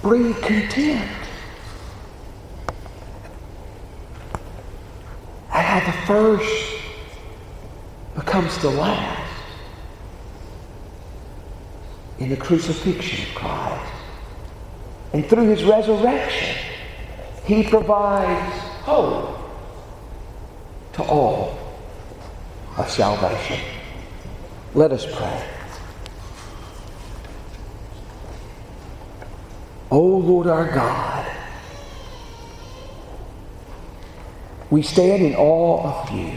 breed 0.00 0.36
contempt. 0.36 1.12
How 5.50 5.80
the 5.80 6.06
first 6.06 6.73
becomes 8.34 8.58
to 8.58 8.68
last 8.68 9.32
in 12.18 12.28
the 12.30 12.36
crucifixion 12.36 13.28
of 13.28 13.34
Christ. 13.36 13.92
And 15.12 15.24
through 15.24 15.50
his 15.50 15.62
resurrection, 15.62 16.56
he 17.44 17.62
provides 17.62 18.58
hope 18.82 19.38
to 20.94 21.04
all 21.04 21.56
of 22.76 22.90
salvation. 22.90 23.60
Let 24.74 24.90
us 24.90 25.06
pray. 25.06 25.48
O 29.92 30.00
oh 30.00 30.18
Lord 30.18 30.48
our 30.48 30.74
God, 30.74 31.30
we 34.70 34.82
stand 34.82 35.22
in 35.22 35.36
awe 35.36 36.02
of 36.02 36.10
you. 36.10 36.36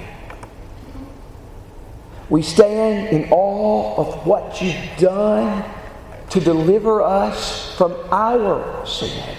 We 2.30 2.42
stand 2.42 3.10
in 3.10 3.30
awe 3.32 3.96
of 3.96 4.28
what 4.28 4.62
you've 4.62 4.98
done 4.98 5.64
to 6.30 6.40
deliver 6.40 7.02
us 7.02 7.76
from 7.78 7.96
our 8.12 8.86
sin 8.86 9.36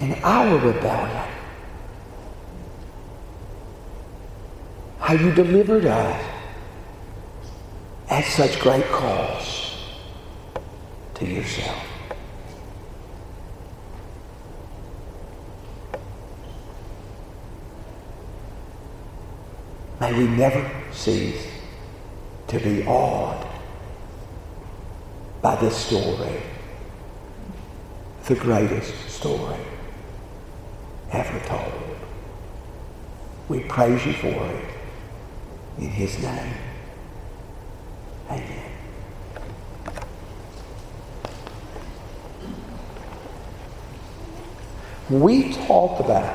and 0.00 0.14
our 0.24 0.56
rebellion. 0.58 1.28
How 4.98 5.14
you 5.14 5.32
delivered 5.32 5.84
us 5.84 6.24
at 8.08 8.24
such 8.24 8.58
great 8.60 8.86
cost 8.86 9.74
to 11.14 11.26
yourself. 11.26 11.95
May 20.00 20.12
we 20.12 20.26
never 20.26 20.70
cease 20.92 21.46
to 22.48 22.58
be 22.58 22.84
awed 22.86 23.46
by 25.40 25.56
this 25.56 25.74
story, 25.74 26.42
the 28.26 28.34
greatest 28.34 29.08
story 29.08 29.56
ever 31.12 31.40
told. 31.46 31.96
We 33.48 33.60
praise 33.60 34.04
you 34.04 34.12
for 34.12 34.26
it 34.26 34.64
in 35.78 35.88
his 35.88 36.18
name. 36.18 36.54
Amen. 38.28 38.72
We 45.08 45.52
talk 45.52 46.00
about 46.00 46.34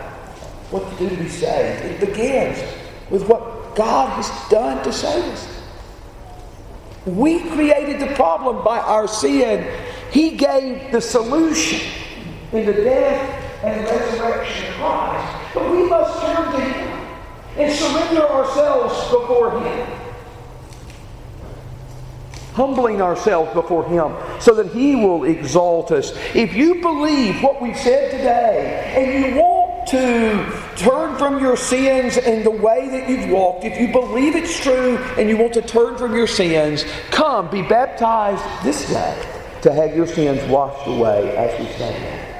what 0.71 0.97
do 0.97 1.09
be 1.09 1.27
saved. 1.27 1.85
It 1.85 1.99
begins 1.99 2.63
with 3.09 3.27
what 3.27 3.50
God 3.75 4.09
has 4.09 4.49
done 4.49 4.83
to 4.83 4.93
save 4.93 5.23
us. 5.23 5.61
We 7.05 7.39
created 7.49 7.99
the 7.99 8.13
problem 8.15 8.63
by 8.63 8.79
our 8.79 9.07
sin. 9.07 9.67
He 10.11 10.31
gave 10.31 10.91
the 10.91 11.01
solution 11.01 11.79
in 12.51 12.65
the 12.65 12.73
death 12.73 13.63
and 13.63 13.85
resurrection 13.85 14.67
of 14.67 14.79
Christ. 14.79 15.53
But 15.53 15.71
we 15.71 15.87
must 15.87 16.21
turn 16.21 16.51
to 16.51 16.59
Him 16.59 17.07
and 17.57 17.73
surrender 17.73 18.21
ourselves 18.21 18.93
before 19.09 19.59
Him. 19.61 19.97
Humbling 22.53 23.01
ourselves 23.01 23.53
before 23.53 23.87
Him 23.87 24.15
so 24.39 24.53
that 24.55 24.67
He 24.67 24.95
will 24.95 25.23
exalt 25.23 25.91
us. 25.91 26.13
If 26.35 26.53
you 26.53 26.81
believe 26.81 27.41
what 27.41 27.61
we've 27.61 27.77
said 27.77 28.11
today 28.11 28.93
and 28.95 29.25
you 29.25 29.41
want 29.41 29.50
to 29.91 30.61
turn 30.77 31.17
from 31.17 31.39
your 31.41 31.57
sins 31.57 32.17
and 32.17 32.45
the 32.45 32.51
way 32.51 32.87
that 32.89 33.09
you've 33.09 33.29
walked, 33.29 33.65
if 33.65 33.79
you 33.79 33.91
believe 33.91 34.35
it's 34.35 34.59
true 34.61 34.97
and 35.17 35.29
you 35.29 35.37
want 35.37 35.53
to 35.53 35.61
turn 35.61 35.97
from 35.97 36.15
your 36.15 36.27
sins, 36.27 36.85
come 37.09 37.49
be 37.49 37.61
baptized 37.61 38.43
this 38.63 38.89
day 38.89 39.25
to 39.61 39.73
have 39.73 39.95
your 39.95 40.07
sins 40.07 40.41
washed 40.49 40.87
away 40.87 41.35
as 41.35 41.59
we 41.59 41.71
stand. 41.73 42.30